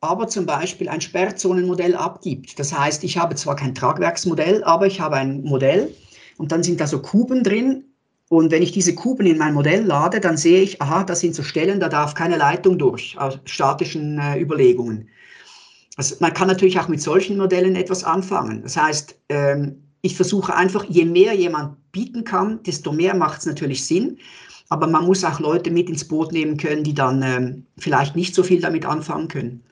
[0.00, 2.58] aber zum Beispiel ein Sperrzonenmodell abgibt.
[2.58, 5.94] Das heißt, ich habe zwar kein Tragwerksmodell, aber ich habe ein Modell
[6.38, 7.84] und dann sind da so Kuben drin.
[8.30, 11.34] Und wenn ich diese Kuben in mein Modell lade, dann sehe ich, aha, das sind
[11.34, 15.08] so Stellen, da darf keine Leitung durch, aus statischen äh, Überlegungen.
[15.96, 18.62] Also man kann natürlich auch mit solchen Modellen etwas anfangen.
[18.62, 23.46] Das heißt, ähm, ich versuche einfach, je mehr jemand bieten kann, desto mehr macht es
[23.46, 24.16] natürlich Sinn.
[24.68, 28.36] Aber man muss auch Leute mit ins Boot nehmen können, die dann ähm, vielleicht nicht
[28.36, 29.64] so viel damit anfangen können.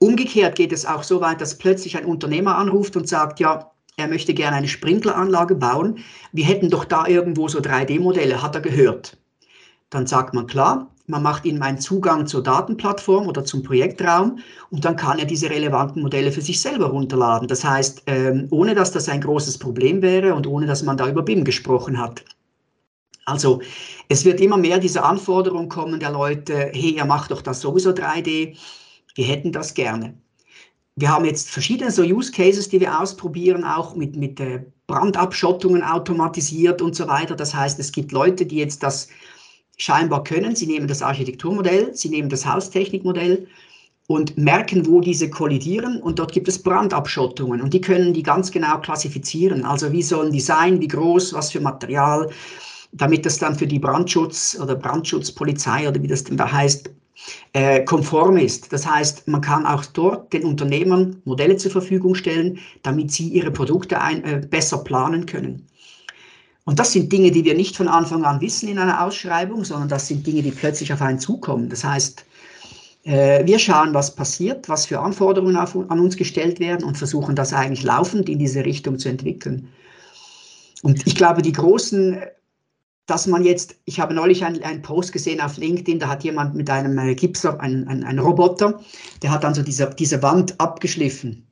[0.00, 4.06] Umgekehrt geht es auch so weit, dass plötzlich ein Unternehmer anruft und sagt, ja, er
[4.06, 5.98] möchte gerne eine Sprinkleranlage bauen.
[6.32, 9.18] Wir hätten doch da irgendwo so 3D-Modelle, hat er gehört.
[9.90, 14.38] Dann sagt man, klar, man macht ihm einen Zugang zur Datenplattform oder zum Projektraum
[14.70, 17.48] und dann kann er diese relevanten Modelle für sich selber runterladen.
[17.48, 21.08] Das heißt, ähm, ohne dass das ein großes Problem wäre und ohne dass man da
[21.08, 22.24] über BIM gesprochen hat.
[23.24, 23.60] Also
[24.08, 27.90] es wird immer mehr diese Anforderung kommen der Leute, hey, ihr macht doch das sowieso
[27.90, 28.56] 3D,
[29.16, 30.14] wir hätten das gerne.
[31.00, 35.84] Wir haben jetzt verschiedene so Use Cases, die wir ausprobieren, auch mit, mit äh, Brandabschottungen
[35.84, 37.36] automatisiert und so weiter.
[37.36, 39.08] Das heißt, es gibt Leute, die jetzt das
[39.76, 40.56] scheinbar können.
[40.56, 43.46] Sie nehmen das Architekturmodell, sie nehmen das Haustechnikmodell
[44.08, 48.50] und merken, wo diese kollidieren und dort gibt es Brandabschottungen und die können die ganz
[48.50, 49.64] genau klassifizieren.
[49.64, 52.28] Also wie sollen die sein, wie groß, was für Material,
[52.90, 56.90] damit das dann für die Brandschutz oder Brandschutzpolizei oder wie das denn da heißt,
[57.52, 58.72] äh, konform ist.
[58.72, 63.50] Das heißt, man kann auch dort den Unternehmern Modelle zur Verfügung stellen, damit sie ihre
[63.50, 65.66] Produkte ein, äh, besser planen können.
[66.64, 69.88] Und das sind Dinge, die wir nicht von Anfang an wissen in einer Ausschreibung, sondern
[69.88, 71.70] das sind Dinge, die plötzlich auf einen zukommen.
[71.70, 72.26] Das heißt,
[73.04, 77.34] äh, wir schauen, was passiert, was für Anforderungen auf, an uns gestellt werden und versuchen
[77.34, 79.68] das eigentlich laufend in diese Richtung zu entwickeln.
[80.82, 82.18] Und ich glaube, die großen,
[83.08, 86.70] dass man jetzt, ich habe neulich einen, Post gesehen auf LinkedIn, da hat jemand mit
[86.70, 88.80] einem äh, Gipser, ein, ein, ein Roboter,
[89.22, 91.48] der hat dann so diese, diese Wand abgeschliffen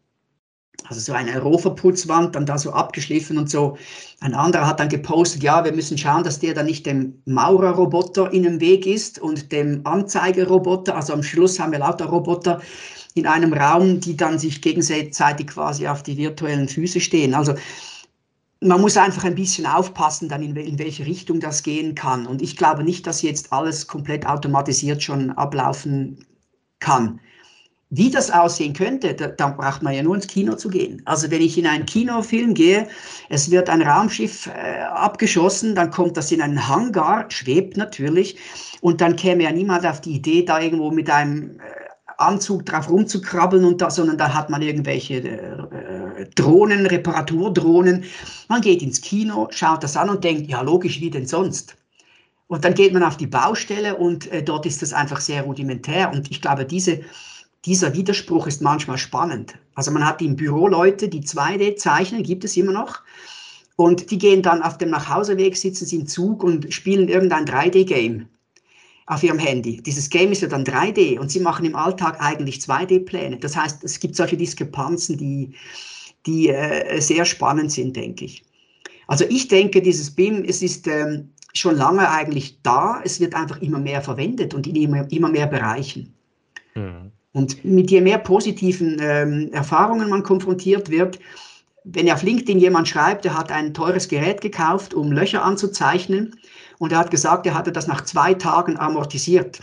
[0.89, 3.77] also so eine Rohverputzwand, dann da so abgeschliffen und so.
[4.21, 8.33] Ein anderer hat dann gepostet, ja, wir müssen schauen, dass der dann nicht dem Maurerroboter
[8.33, 10.95] in dem Weg ist und dem Anzeigeroboter.
[10.95, 12.61] Also am Schluss haben wir lauter Roboter
[13.15, 17.35] in einem Raum, die dann sich gegenseitig quasi auf die virtuellen Füße stehen.
[17.35, 17.55] Also
[18.61, 22.27] man muss einfach ein bisschen aufpassen, dann in, in welche Richtung das gehen kann.
[22.27, 26.25] Und ich glaube nicht, dass jetzt alles komplett automatisiert schon ablaufen
[26.81, 27.21] kann.
[27.91, 31.03] Wie das aussehen könnte, da, da, braucht man ja nur ins Kino zu gehen.
[31.05, 32.89] Also wenn ich in einen Kinofilm gehe,
[33.29, 38.39] es wird ein Raumschiff äh, abgeschossen, dann kommt das in einen Hangar, schwebt natürlich,
[38.81, 41.63] und dann käme ja niemand auf die Idee, da irgendwo mit einem äh,
[42.19, 48.05] Anzug drauf rumzukrabbeln und da, sondern da hat man irgendwelche äh, Drohnen, Reparaturdrohnen.
[48.49, 51.77] Man geht ins Kino, schaut das an und denkt, ja logisch, wie denn sonst?
[52.49, 56.13] Und dann geht man auf die Baustelle und äh, dort ist das einfach sehr rudimentär.
[56.13, 57.01] Und ich glaube, diese
[57.67, 59.59] dieser Widerspruch ist manchmal spannend.
[59.75, 63.03] Also man hat im Büro Leute, die 2D zeichnen, gibt es immer noch.
[63.75, 68.29] Und die gehen dann auf dem Nachhauseweg, sitzen sie im Zug und spielen irgendein 3D-Game
[69.07, 69.83] auf ihrem Handy.
[69.83, 73.39] Dieses Game ist ja dann 3D und sie machen im Alltag eigentlich 2D-Pläne.
[73.39, 75.55] Das heißt, es gibt solche Diskrepanzen, die,
[76.27, 78.45] die äh, sehr spannend sind, denke ich.
[79.07, 83.63] Also ich denke, dieses BIM, es ist ähm, schon lange eigentlich da, es wird einfach
[83.63, 86.13] immer mehr verwendet und in immer, immer mehr Bereichen.
[86.75, 87.13] Mhm.
[87.33, 91.19] Und mit je mehr positiven ähm, Erfahrungen man konfrontiert wird,
[91.85, 96.35] wenn auf LinkedIn jemand schreibt, er hat ein teures Gerät gekauft, um Löcher anzuzeichnen,
[96.79, 99.61] und er hat gesagt, er hatte das nach zwei Tagen amortisiert.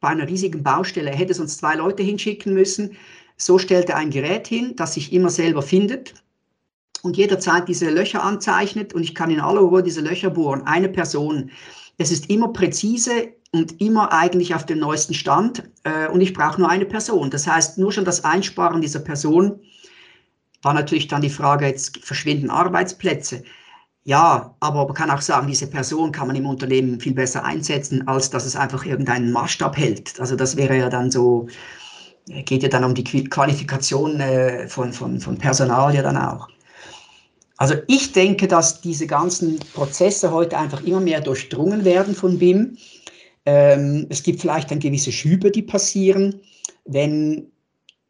[0.00, 1.10] Bei einer riesigen Baustelle.
[1.10, 2.96] Er hätte sonst zwei Leute hinschicken müssen.
[3.38, 6.14] So stellt er ein Gerät hin, das sich immer selber findet.
[7.02, 10.66] und jederzeit diese Löcher anzeichnet und ich kann in aller Ruhe diese Löcher bohren.
[10.66, 11.50] Eine Person.
[11.98, 16.60] Es ist immer präzise und immer eigentlich auf dem neuesten Stand äh, und ich brauche
[16.60, 17.30] nur eine Person.
[17.30, 19.60] Das heißt, nur schon das Einsparen dieser Person
[20.62, 23.44] war natürlich dann die Frage, jetzt verschwinden Arbeitsplätze.
[24.04, 28.08] Ja, aber man kann auch sagen, diese Person kann man im Unternehmen viel besser einsetzen,
[28.08, 30.18] als dass es einfach irgendeinen Maßstab hält.
[30.20, 31.48] Also das wäre ja dann so,
[32.44, 36.48] geht ja dann um die Qualifikation äh, von, von, von Personal ja dann auch.
[37.56, 42.78] Also ich denke, dass diese ganzen Prozesse heute einfach immer mehr durchdrungen werden von BIM.
[43.46, 46.40] Ähm, es gibt vielleicht dann gewisse Schübe, die passieren,
[46.84, 47.50] wenn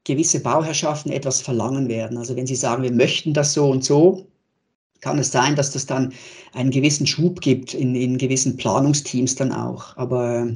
[0.05, 2.19] gewisse Bauherrschaften etwas verlangen werden.
[2.19, 4.27] Also wenn sie sagen, wir möchten das so und so,
[5.01, 6.13] kann es sein, dass das dann
[6.53, 9.97] einen gewissen Schub gibt in, in gewissen Planungsteams dann auch.
[9.97, 10.49] Aber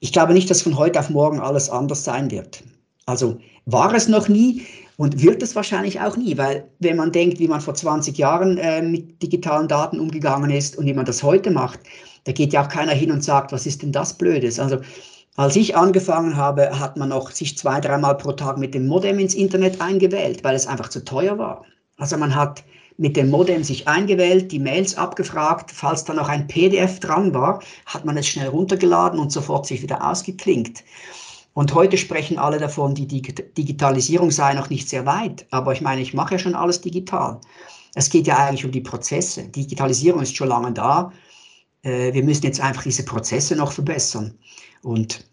[0.00, 2.62] ich glaube nicht, dass von heute auf morgen alles anders sein wird.
[3.06, 4.66] Also war es noch nie,
[4.96, 8.56] und wird es wahrscheinlich auch nie, weil wenn man denkt, wie man vor 20 Jahren
[8.58, 11.80] äh, mit digitalen Daten umgegangen ist und wie man das heute macht,
[12.24, 14.58] da geht ja auch keiner hin und sagt, was ist denn das Blödes?
[14.58, 14.78] Also
[15.36, 19.18] als ich angefangen habe, hat man noch sich zwei, dreimal pro Tag mit dem Modem
[19.18, 21.64] ins Internet eingewählt, weil es einfach zu teuer war.
[21.98, 22.64] Also man hat
[22.98, 27.62] mit dem Modem sich eingewählt, die Mails abgefragt, falls da noch ein PDF dran war,
[27.84, 30.82] hat man es schnell runtergeladen und sofort sich wieder ausgeklinkt.
[31.52, 35.46] Und heute sprechen alle davon, die Digitalisierung sei noch nicht sehr weit.
[35.50, 37.40] Aber ich meine, ich mache ja schon alles digital.
[37.94, 39.44] Es geht ja eigentlich um die Prozesse.
[39.44, 41.12] Digitalisierung ist schon lange da.
[41.82, 44.38] Äh, wir müssen jetzt einfach diese Prozesse noch verbessern.
[44.82, 45.26] Und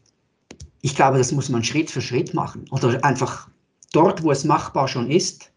[0.79, 2.65] ich glaube, das muss man Schritt für Schritt machen.
[2.71, 3.49] Oder einfach
[3.91, 5.52] dort, wo es machbar schon ist,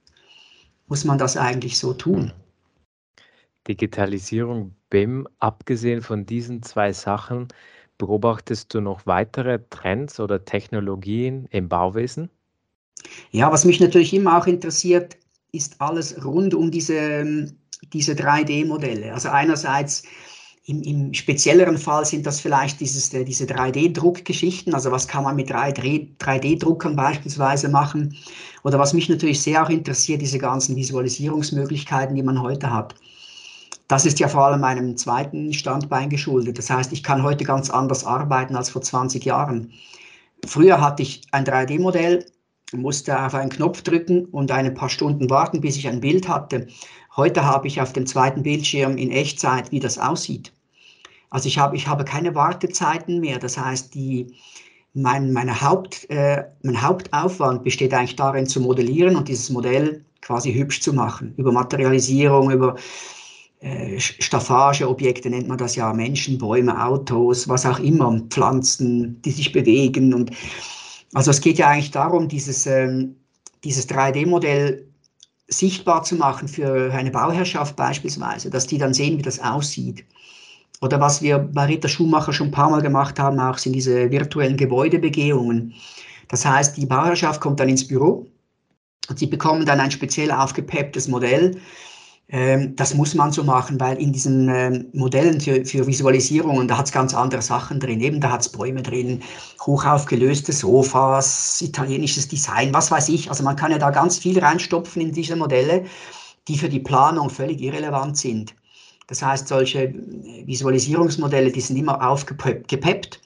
[0.87, 2.33] muss man das eigentlich so tun.
[3.67, 7.49] Digitalisierung, BIM, abgesehen von diesen zwei Sachen,
[7.99, 12.31] Beobachtest du noch weitere Trends oder Technologien im Bauwesen?
[13.31, 15.17] Ja, was mich natürlich immer auch interessiert,
[15.53, 17.47] ist alles rund um diese,
[17.93, 19.15] diese 3D-Modelle.
[19.15, 20.03] Also einerseits
[20.69, 25.49] im, im, spezielleren Fall sind das vielleicht dieses, diese 3D-Druckgeschichten, also was kann man mit
[25.51, 28.17] 3D-Druckern beispielsweise machen.
[28.65, 32.97] Oder was mich natürlich sehr auch interessiert, diese ganzen Visualisierungsmöglichkeiten, die man heute hat.
[33.87, 36.59] Das ist ja vor allem meinem zweiten Standbein geschuldet.
[36.59, 39.73] Das heißt, ich kann heute ganz anders arbeiten als vor 20 Jahren.
[40.45, 42.27] Früher hatte ich ein 3D-Modell,
[42.73, 46.67] musste auf einen Knopf drücken und ein paar Stunden warten, bis ich ein Bild hatte.
[47.15, 50.56] Heute habe ich auf dem zweiten Bildschirm in Echtzeit, wie das aussieht.
[51.31, 53.39] Also ich habe, ich habe keine Wartezeiten mehr.
[53.39, 54.35] Das heißt, die,
[54.95, 60.53] mein, meine Haupt, äh, mein Hauptaufwand besteht eigentlich darin zu modellieren und dieses Modell quasi
[60.53, 61.35] hübsch zu machen.
[61.37, 62.77] Über Materialisierung, über
[63.61, 69.53] äh, Staffageobjekte nennt man das ja, Menschen, Bäume, Autos, was auch immer, Pflanzen, die sich
[69.53, 70.15] bewegen.
[70.15, 70.31] Und
[71.15, 73.17] also es geht ja eigentlich darum, dieses, ähm,
[73.65, 74.87] dieses 3D-Modell
[75.49, 80.05] sichtbar zu machen für eine Bauherrschaft beispielsweise, dass die dann sehen, wie das aussieht.
[80.81, 84.11] Oder was wir bei Rita Schumacher schon ein paar Mal gemacht haben, auch sind diese
[84.11, 85.75] virtuellen Gebäudebegehungen.
[86.29, 88.27] Das heißt, die Bauherrschaft kommt dann ins Büro
[89.09, 91.61] und sie bekommen dann ein speziell aufgepepptes Modell,
[92.29, 96.79] ähm, das muss man so machen, weil in diesen ähm, Modellen für, für Visualisierungen, da
[96.79, 98.01] hat es ganz andere Sachen drin.
[98.01, 99.23] Eben, da hat es Bäume drin,
[99.65, 103.31] hochaufgelöste Sofas, italienisches Design, was weiß ich.
[103.31, 105.85] Also man kann ja da ganz viel reinstopfen in diese Modelle,
[106.49, 108.55] die für die Planung völlig irrelevant sind.
[109.07, 113.21] Das heißt, solche äh, Visualisierungsmodelle, die sind immer aufgepeppt.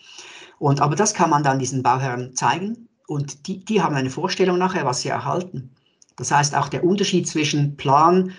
[0.58, 4.58] Und, aber das kann man dann diesen Bauherren zeigen und die, die haben eine Vorstellung
[4.58, 5.70] nachher, was sie erhalten.
[6.16, 8.32] Das heißt, auch der Unterschied zwischen Plan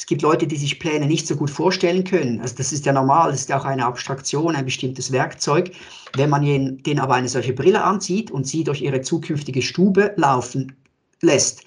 [0.00, 2.40] es gibt Leute, die sich Pläne nicht so gut vorstellen können.
[2.40, 5.72] Also das ist ja normal, das ist ja auch eine Abstraktion, ein bestimmtes Werkzeug.
[6.16, 10.74] Wenn man denen aber eine solche Brille anzieht und sie durch ihre zukünftige Stube laufen
[11.20, 11.64] lässt,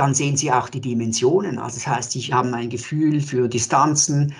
[0.00, 1.58] dann sehen sie auch die Dimensionen.
[1.58, 4.34] Also das heißt, sie haben ein Gefühl für Distanzen.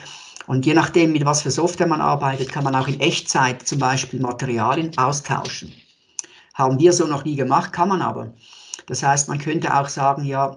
[0.47, 3.79] Und je nachdem, mit was für Software man arbeitet, kann man auch in Echtzeit zum
[3.79, 5.73] Beispiel Materialien austauschen.
[6.55, 8.33] Haben wir so noch nie gemacht, kann man aber.
[8.87, 10.57] Das heißt, man könnte auch sagen, ja,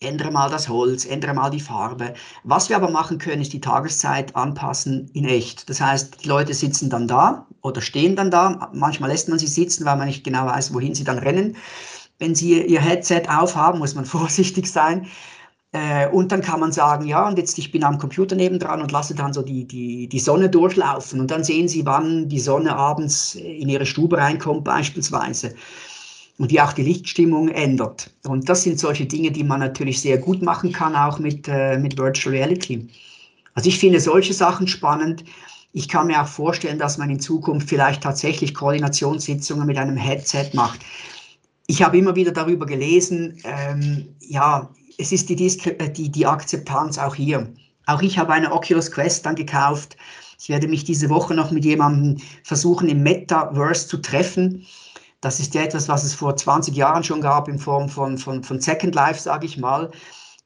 [0.00, 2.14] ändere mal das Holz, ändere mal die Farbe.
[2.42, 5.68] Was wir aber machen können, ist die Tageszeit anpassen in echt.
[5.68, 8.70] Das heißt, die Leute sitzen dann da oder stehen dann da.
[8.72, 11.56] Manchmal lässt man sie sitzen, weil man nicht genau weiß, wohin sie dann rennen.
[12.18, 15.06] Wenn sie ihr Headset aufhaben, muss man vorsichtig sein.
[15.72, 18.92] Äh, und dann kann man sagen, ja, und jetzt ich bin am Computer nebendran und
[18.92, 21.20] lasse dann so die, die, die Sonne durchlaufen.
[21.20, 25.54] Und dann sehen Sie, wann die Sonne abends in Ihre Stube reinkommt beispielsweise
[26.38, 28.10] und wie auch die Lichtstimmung ändert.
[28.26, 31.78] Und das sind solche Dinge, die man natürlich sehr gut machen kann, auch mit, äh,
[31.78, 32.88] mit Virtual Reality.
[33.54, 35.24] Also ich finde solche Sachen spannend.
[35.72, 40.50] Ich kann mir auch vorstellen, dass man in Zukunft vielleicht tatsächlich Koordinationssitzungen mit einem Headset
[40.52, 40.80] macht.
[41.66, 46.98] Ich habe immer wieder darüber gelesen, ähm, ja, es ist die, äh, die, die Akzeptanz
[46.98, 47.52] auch hier.
[47.86, 49.96] Auch ich habe eine Oculus Quest dann gekauft.
[50.38, 54.66] Ich werde mich diese Woche noch mit jemandem versuchen, im Metaverse zu treffen.
[55.20, 58.44] Das ist ja etwas, was es vor 20 Jahren schon gab in Form von, von,
[58.44, 59.90] von Second Life, sage ich mal.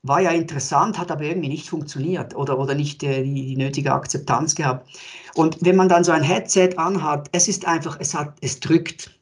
[0.03, 3.93] War ja interessant, hat aber irgendwie nicht funktioniert oder, oder nicht äh, die, die, nötige
[3.93, 4.89] Akzeptanz gehabt.
[5.35, 9.20] Und wenn man dann so ein Headset anhat, es ist einfach, es, hat, es drückt.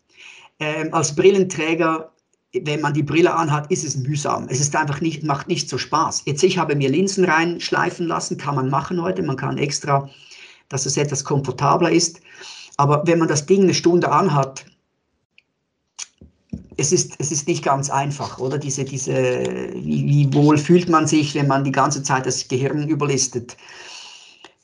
[0.60, 2.12] Ähm, als Brillenträger
[2.52, 4.46] wenn man die Brille anhat, ist es mühsam.
[4.48, 6.22] Es ist einfach nicht, macht nicht so Spaß.
[6.24, 9.22] Jetzt, ich habe mir Linsen reinschleifen lassen, kann man machen heute.
[9.22, 10.08] Man kann extra,
[10.68, 12.20] dass es etwas komfortabler ist.
[12.76, 14.64] Aber wenn man das Ding eine Stunde anhat,
[16.78, 18.56] es ist, es ist nicht ganz einfach, oder?
[18.56, 19.12] Diese, diese,
[19.74, 23.56] wie, wie wohl fühlt man sich, wenn man die ganze Zeit das Gehirn überlistet?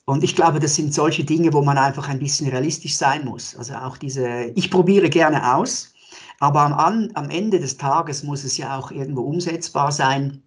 [0.07, 3.57] Und ich glaube, das sind solche Dinge, wo man einfach ein bisschen realistisch sein muss.
[3.57, 5.95] Also auch diese, ich probiere gerne aus,
[6.41, 10.43] aber am, am Ende des Tages muss es ja auch irgendwo umsetzbar sein.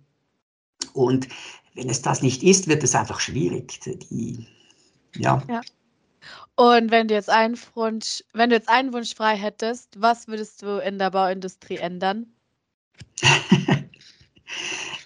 [0.94, 1.28] Und
[1.74, 3.80] wenn es das nicht ist, wird es einfach schwierig.
[3.84, 4.46] Die,
[5.16, 5.42] ja.
[5.50, 5.62] ja.
[6.56, 10.62] Und wenn du jetzt einen Wunsch, wenn du jetzt einen Wunsch frei hättest, was würdest
[10.62, 12.28] du in der Bauindustrie ändern?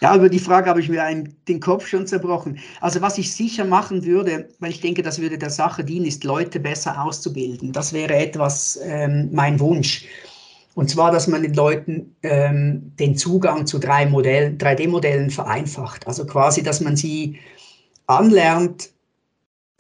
[0.02, 2.58] ja, über die Frage habe ich mir einen, den Kopf schon zerbrochen.
[2.80, 6.24] Also was ich sicher machen würde, weil ich denke, das würde der Sache dienen, ist
[6.24, 7.72] Leute besser auszubilden.
[7.72, 10.06] Das wäre etwas ähm, mein Wunsch.
[10.74, 16.08] Und zwar, dass man den Leuten ähm, den Zugang zu 3D-Modellen vereinfacht.
[16.08, 17.38] Also quasi, dass man sie
[18.08, 18.90] anlernt,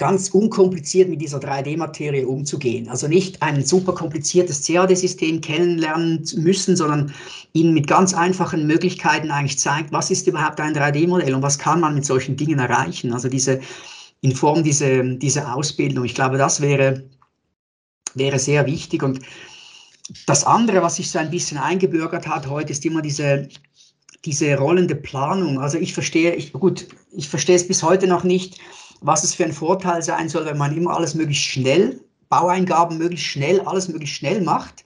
[0.02, 2.89] ganz unkompliziert mit dieser 3D-Materie umzugehen.
[2.89, 7.14] Also nicht ein super kompliziertes CAD-System kennenlernen müssen, sondern
[7.54, 11.82] ihnen mit ganz einfachen Möglichkeiten eigentlich zeigt, was ist überhaupt ein 3D-Modell und was kann
[11.82, 13.14] man mit solchen Dingen erreichen.
[13.14, 13.60] Also diese
[14.22, 16.04] in Form dieser diese Ausbildung.
[16.04, 17.04] Ich glaube, das wäre,
[18.16, 19.04] wäre sehr wichtig.
[19.04, 19.20] Und
[20.26, 23.49] das andere, was sich so ein bisschen eingebürgert hat heute, ist immer diese,
[24.26, 25.60] diese rollende Planung.
[25.60, 28.60] Also ich verstehe, ich, gut, ich verstehe es bis heute noch nicht,
[29.02, 31.99] was es für ein Vorteil sein soll, wenn man immer alles möglichst schnell,
[32.30, 34.86] Baueingaben möglichst schnell, alles möglichst schnell macht,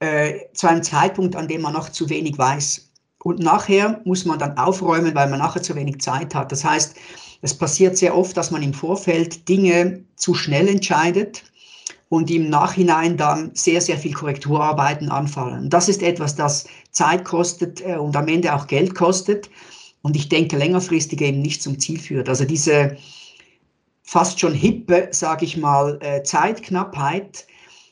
[0.00, 2.90] äh, zu einem Zeitpunkt, an dem man noch zu wenig weiß.
[3.22, 6.50] Und nachher muss man dann aufräumen, weil man nachher zu wenig Zeit hat.
[6.50, 6.96] Das heißt,
[7.42, 11.44] es passiert sehr oft, dass man im Vorfeld Dinge zu schnell entscheidet
[12.08, 15.68] und im Nachhinein dann sehr, sehr viel Korrekturarbeiten anfallen.
[15.68, 19.50] Das ist etwas, das Zeit kostet äh, und am Ende auch Geld kostet
[20.02, 22.28] und ich denke längerfristig eben nicht zum Ziel führt.
[22.28, 22.96] Also diese
[24.08, 27.46] fast schon hippe, sage ich mal, äh, Zeitknappheit,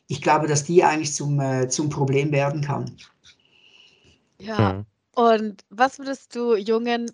[0.09, 2.97] ich glaube, dass die eigentlich zum, äh, zum Problem werden kann.
[4.39, 4.87] Ja, mhm.
[5.15, 7.11] und was würdest du jungen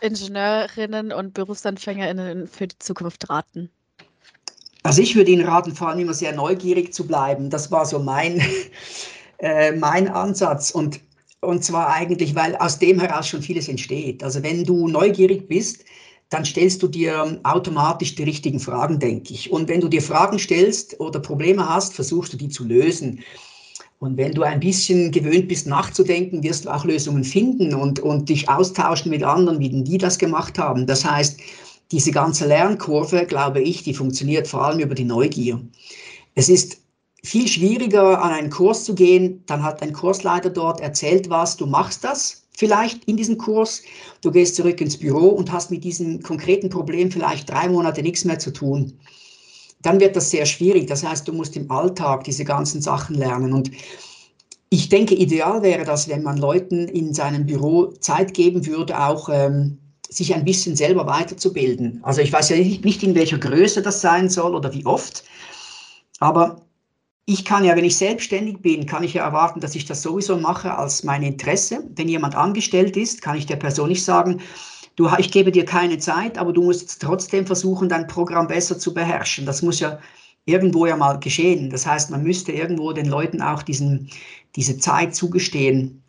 [0.00, 3.68] Ingenieurinnen und BerufsanfängerInnen für die Zukunft raten?
[4.84, 7.50] Also ich würde Ihnen raten, vor allem immer sehr neugierig zu bleiben.
[7.50, 8.42] Das war so mein,
[9.38, 10.70] äh, mein Ansatz.
[10.70, 10.98] Und,
[11.40, 14.24] und zwar eigentlich, weil aus dem heraus schon vieles entsteht.
[14.24, 15.84] Also wenn du neugierig bist,
[16.34, 19.52] dann stellst du dir automatisch die richtigen Fragen, denke ich.
[19.52, 23.20] Und wenn du dir Fragen stellst oder Probleme hast, versuchst du die zu lösen.
[24.00, 28.28] Und wenn du ein bisschen gewöhnt bist, nachzudenken, wirst du auch Lösungen finden und, und
[28.28, 30.88] dich austauschen mit anderen, wie die das gemacht haben.
[30.88, 31.38] Das heißt,
[31.92, 35.60] diese ganze Lernkurve, glaube ich, die funktioniert vor allem über die Neugier.
[36.34, 36.78] Es ist
[37.22, 41.66] viel schwieriger, an einen Kurs zu gehen, dann hat ein Kursleiter dort erzählt was, du
[41.66, 43.82] machst das vielleicht in diesem Kurs,
[44.22, 48.24] du gehst zurück ins Büro und hast mit diesem konkreten Problem vielleicht drei Monate nichts
[48.24, 48.98] mehr zu tun.
[49.82, 50.86] Dann wird das sehr schwierig.
[50.86, 53.52] Das heißt, du musst im Alltag diese ganzen Sachen lernen.
[53.52, 53.70] Und
[54.70, 59.28] ich denke, ideal wäre das, wenn man Leuten in seinem Büro Zeit geben würde, auch
[59.30, 59.78] ähm,
[60.08, 62.00] sich ein bisschen selber weiterzubilden.
[62.02, 65.24] Also ich weiß ja nicht, in welcher Größe das sein soll oder wie oft,
[66.20, 66.63] aber
[67.26, 70.36] ich kann ja, wenn ich selbstständig bin, kann ich ja erwarten, dass ich das sowieso
[70.36, 71.82] mache als mein Interesse.
[71.96, 74.42] Wenn jemand angestellt ist, kann ich der Person nicht sagen,
[74.96, 78.92] du, ich gebe dir keine Zeit, aber du musst trotzdem versuchen, dein Programm besser zu
[78.92, 79.46] beherrschen.
[79.46, 79.98] Das muss ja
[80.44, 81.70] irgendwo ja mal geschehen.
[81.70, 84.10] Das heißt, man müsste irgendwo den Leuten auch diesen,
[84.54, 86.02] diese Zeit zugestehen,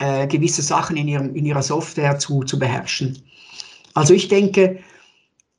[0.00, 3.22] äh, gewisse Sachen in, ihrem, in ihrer Software zu, zu beherrschen.
[3.94, 4.80] Also ich denke,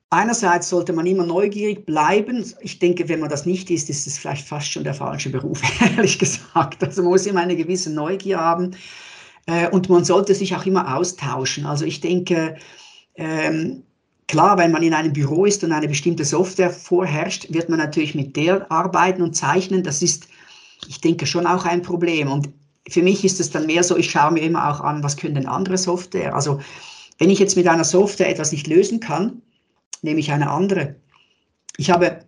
[0.10, 2.44] einerseits sollte man immer neugierig bleiben.
[2.62, 5.62] Ich denke, wenn man das nicht ist, ist es vielleicht fast schon der falsche Beruf,
[5.96, 6.84] ehrlich gesagt.
[6.84, 8.76] Also man muss immer eine gewisse Neugier haben
[9.46, 11.66] äh, und man sollte sich auch immer austauschen.
[11.66, 12.58] Also ich denke,
[13.16, 13.84] ähm,
[14.28, 18.16] klar, wenn man in einem Büro ist und eine bestimmte Software vorherrscht, wird man natürlich
[18.16, 19.84] mit der arbeiten und zeichnen.
[19.84, 20.28] Das ist,
[20.88, 22.32] ich denke, schon auch ein Problem.
[22.32, 22.50] Und
[22.88, 25.36] für mich ist es dann mehr so, ich schaue mir immer auch an, was können
[25.36, 26.34] denn andere Software.
[26.34, 26.60] Also
[27.20, 29.42] wenn ich jetzt mit einer Software etwas nicht lösen kann,
[30.02, 30.96] nehme ich eine andere.
[31.78, 32.20] Ich habe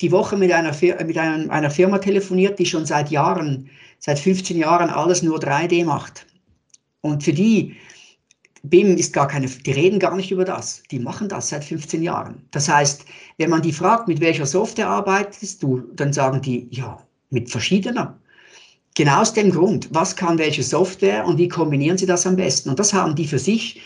[0.00, 4.90] die Woche mit einer, mit einer Firma telefoniert, die schon seit Jahren, seit 15 Jahren
[4.90, 6.26] alles nur 3D macht.
[7.00, 7.76] Und für die
[8.64, 10.82] BIM ist gar keine, die reden gar nicht über das.
[10.90, 12.42] Die machen das seit 15 Jahren.
[12.50, 13.04] Das heißt,
[13.36, 16.98] wenn man die fragt, mit welcher Software arbeitest du, dann sagen die, ja,
[17.30, 18.18] mit verschiedener.
[18.94, 22.70] Genau aus dem Grund, was kann welche Software und wie kombinieren sie das am besten?
[22.70, 23.82] Und das haben die für sich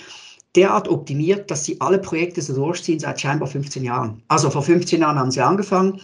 [0.56, 4.22] derart optimiert, dass sie alle Projekte so durchziehen seit scheinbar 15 Jahren.
[4.28, 6.00] Also vor 15 Jahren haben sie angefangen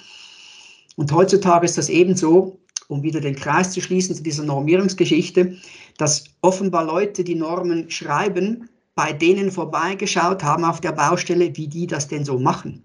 [0.96, 5.56] und heutzutage ist das ebenso, um wieder den Kreis zu schließen zu dieser Normierungsgeschichte,
[5.98, 11.86] dass offenbar Leute die Normen schreiben, bei denen vorbeigeschaut haben auf der Baustelle, wie die
[11.86, 12.84] das denn so machen.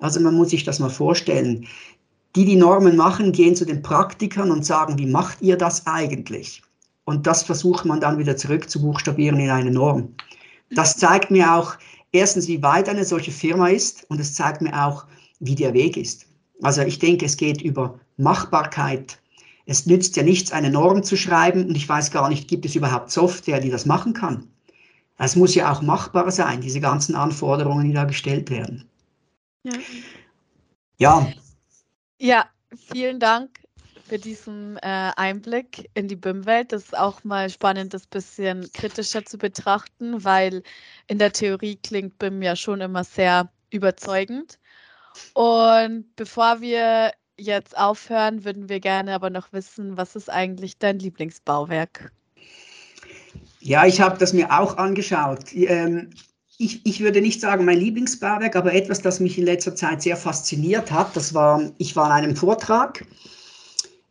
[0.00, 1.66] Also man muss sich das mal vorstellen.
[2.36, 6.62] Die, die Normen machen, gehen zu den Praktikern und sagen, wie macht ihr das eigentlich?
[7.04, 10.14] Und das versucht man dann wieder zurück zu buchstabieren in eine Norm.
[10.70, 11.76] Das zeigt mir auch
[12.12, 15.06] erstens, wie weit eine solche Firma ist und es zeigt mir auch,
[15.40, 16.26] wie der Weg ist.
[16.62, 19.18] Also ich denke, es geht über Machbarkeit.
[19.66, 22.74] Es nützt ja nichts, eine Norm zu schreiben und ich weiß gar nicht, gibt es
[22.74, 24.48] überhaupt Software, die das machen kann.
[25.18, 28.88] Es muss ja auch machbar sein, diese ganzen Anforderungen, die da gestellt werden.
[29.64, 29.72] Ja.
[30.98, 31.32] Ja,
[32.18, 32.46] ja
[32.92, 33.60] vielen Dank
[34.08, 36.72] für diesen äh, Einblick in die BIM-Welt.
[36.72, 40.62] Das ist auch mal spannend, das bisschen kritischer zu betrachten, weil
[41.06, 44.58] in der Theorie klingt BIM ja schon immer sehr überzeugend.
[45.34, 50.98] Und bevor wir jetzt aufhören, würden wir gerne aber noch wissen, was ist eigentlich dein
[50.98, 52.12] Lieblingsbauwerk?
[53.60, 55.52] Ja, ich habe das mir auch angeschaut.
[55.52, 56.10] Ähm,
[56.58, 60.16] ich, ich würde nicht sagen mein Lieblingsbauwerk, aber etwas, das mich in letzter Zeit sehr
[60.16, 63.04] fasziniert hat, das war, ich war an einem Vortrag,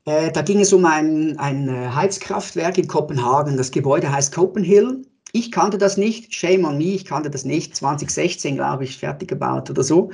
[0.08, 3.58] äh, da ging es um ein, ein äh, Heizkraftwerk in Kopenhagen.
[3.58, 5.05] Das Gebäude heißt Copenhill.
[5.34, 9.28] Ich kannte das nicht, shame on me, ich kannte das nicht, 2016 glaube ich, fertig
[9.28, 10.10] gebaut oder so.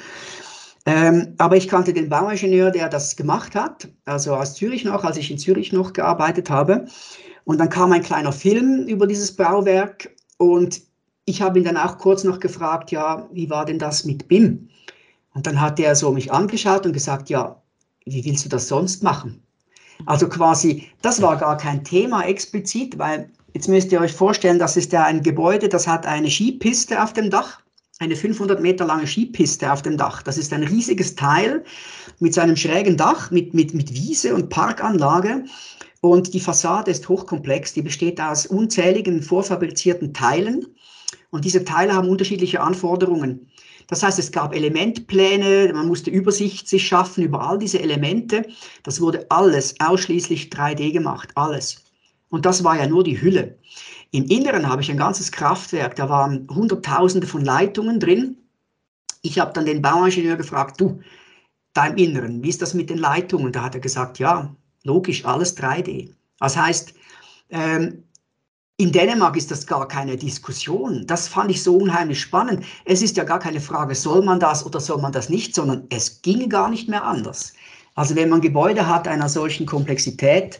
[0.88, 5.18] Ähm, aber ich kannte den Bauingenieur, der das gemacht hat, also aus Zürich noch, als
[5.18, 6.86] ich in Zürich noch gearbeitet habe.
[7.46, 10.82] Und dann kam ein kleiner Film über dieses Bauwerk und
[11.26, 14.70] ich habe ihn dann auch kurz noch gefragt, ja, wie war denn das mit BIM?
[15.36, 17.62] Und dann hat er so mich angeschaut und gesagt, ja,
[18.06, 19.43] wie willst du das sonst machen?
[20.06, 24.78] Also quasi, das war gar kein Thema explizit, weil jetzt müsst ihr euch vorstellen, das
[24.78, 27.64] ist ja ein Gebäude, das hat eine Skipiste auf dem Dach
[28.00, 30.22] eine 500 Meter lange Skipiste auf dem Dach.
[30.22, 31.64] Das ist ein riesiges Teil
[32.20, 35.46] mit seinem schrägen Dach, mit, mit, mit Wiese und Parkanlage.
[36.02, 37.74] Und die Fassade ist hochkomplex.
[37.74, 40.68] Die besteht aus unzähligen vorfabrizierten Teilen.
[41.32, 43.48] Und diese Teile haben unterschiedliche Anforderungen.
[43.88, 48.46] Das heißt, es gab Elementpläne, man musste Übersicht sich schaffen über all diese Elemente.
[48.84, 51.84] Das wurde alles ausschließlich 3D gemacht, alles.
[52.30, 53.58] Und das war ja nur die Hülle.
[54.12, 58.38] Im Inneren habe ich ein ganzes Kraftwerk, da waren Hunderttausende von Leitungen drin.
[59.22, 61.00] Ich habe dann den Bauingenieur gefragt, du,
[61.74, 63.52] da im Inneren, wie ist das mit den Leitungen?
[63.52, 66.12] Da hat er gesagt, ja, logisch, alles 3D.
[66.40, 66.94] Das heißt,
[67.50, 68.04] ähm,
[68.84, 71.08] in Dänemark ist das gar keine Diskussion.
[71.08, 72.66] Das fand ich so unheimlich spannend.
[72.84, 75.88] Es ist ja gar keine Frage, soll man das oder soll man das nicht, sondern
[75.90, 77.54] es ging gar nicht mehr anders.
[77.96, 80.60] Also wenn man Gebäude hat einer solchen Komplexität,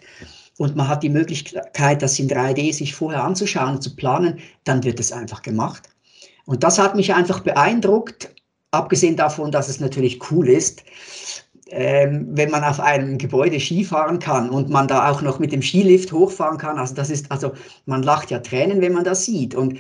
[0.60, 4.84] und man hat die Möglichkeit, das in 3D sich vorher anzuschauen und zu planen, dann
[4.84, 5.90] wird es einfach gemacht.
[6.46, 8.30] Und das hat mich einfach beeindruckt,
[8.70, 10.84] abgesehen davon, dass es natürlich cool ist,
[11.70, 15.62] ähm, wenn man auf einem Gebäude Skifahren kann und man da auch noch mit dem
[15.62, 16.78] Skilift hochfahren kann.
[16.78, 17.54] Also das ist, also
[17.86, 19.56] man lacht ja Tränen, wenn man das sieht.
[19.56, 19.78] Und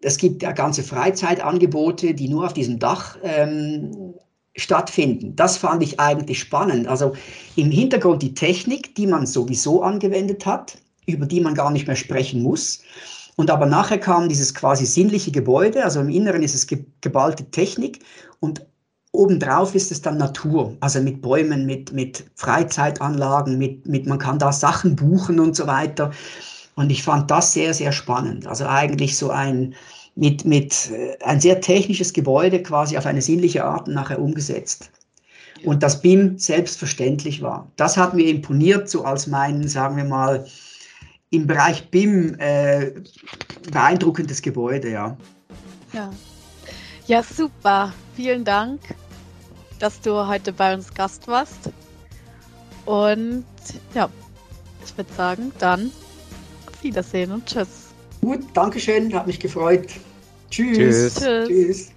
[0.00, 4.14] es gibt ja ganze Freizeitangebote, die nur auf diesem Dach ähm,
[4.56, 5.36] stattfinden.
[5.36, 6.88] Das fand ich eigentlich spannend.
[6.88, 7.12] Also
[7.56, 11.96] im Hintergrund die Technik, die man sowieso angewendet hat, über die man gar nicht mehr
[11.96, 12.82] sprechen muss.
[13.36, 17.50] Und aber nachher kam dieses quasi sinnliche Gebäude, also im Inneren ist es ge geballte
[17.50, 18.00] Technik
[18.38, 18.66] und
[19.12, 24.38] obendrauf ist es dann Natur, also mit Bäumen, mit, mit Freizeitanlagen, mit, mit, man kann
[24.38, 26.10] da Sachen buchen und so weiter.
[26.76, 28.46] Und ich fand das sehr, sehr spannend.
[28.46, 29.74] Also eigentlich so ein,
[30.14, 34.90] mit, mit äh, ein sehr technisches Gebäude quasi auf eine sinnliche Art nachher umgesetzt.
[35.64, 37.70] Und das BIM selbstverständlich war.
[37.76, 40.46] Das hat mir imponiert, so als mein, sagen wir mal,
[41.30, 42.92] im Bereich BIM äh,
[43.70, 45.16] beeindruckendes Gebäude, ja.
[45.92, 46.10] ja.
[47.10, 47.92] Ja, super.
[48.14, 48.80] Vielen Dank,
[49.80, 51.68] dass du heute bei uns Gast warst.
[52.86, 53.44] Und
[53.94, 54.08] ja,
[54.84, 55.90] ich würde sagen, dann
[56.68, 57.88] auf Wiedersehen und tschüss.
[58.20, 59.88] Gut, Dankeschön, hat mich gefreut.
[60.52, 61.16] Tschüss.
[61.16, 61.48] Tschüss.
[61.48, 61.90] Tschüss.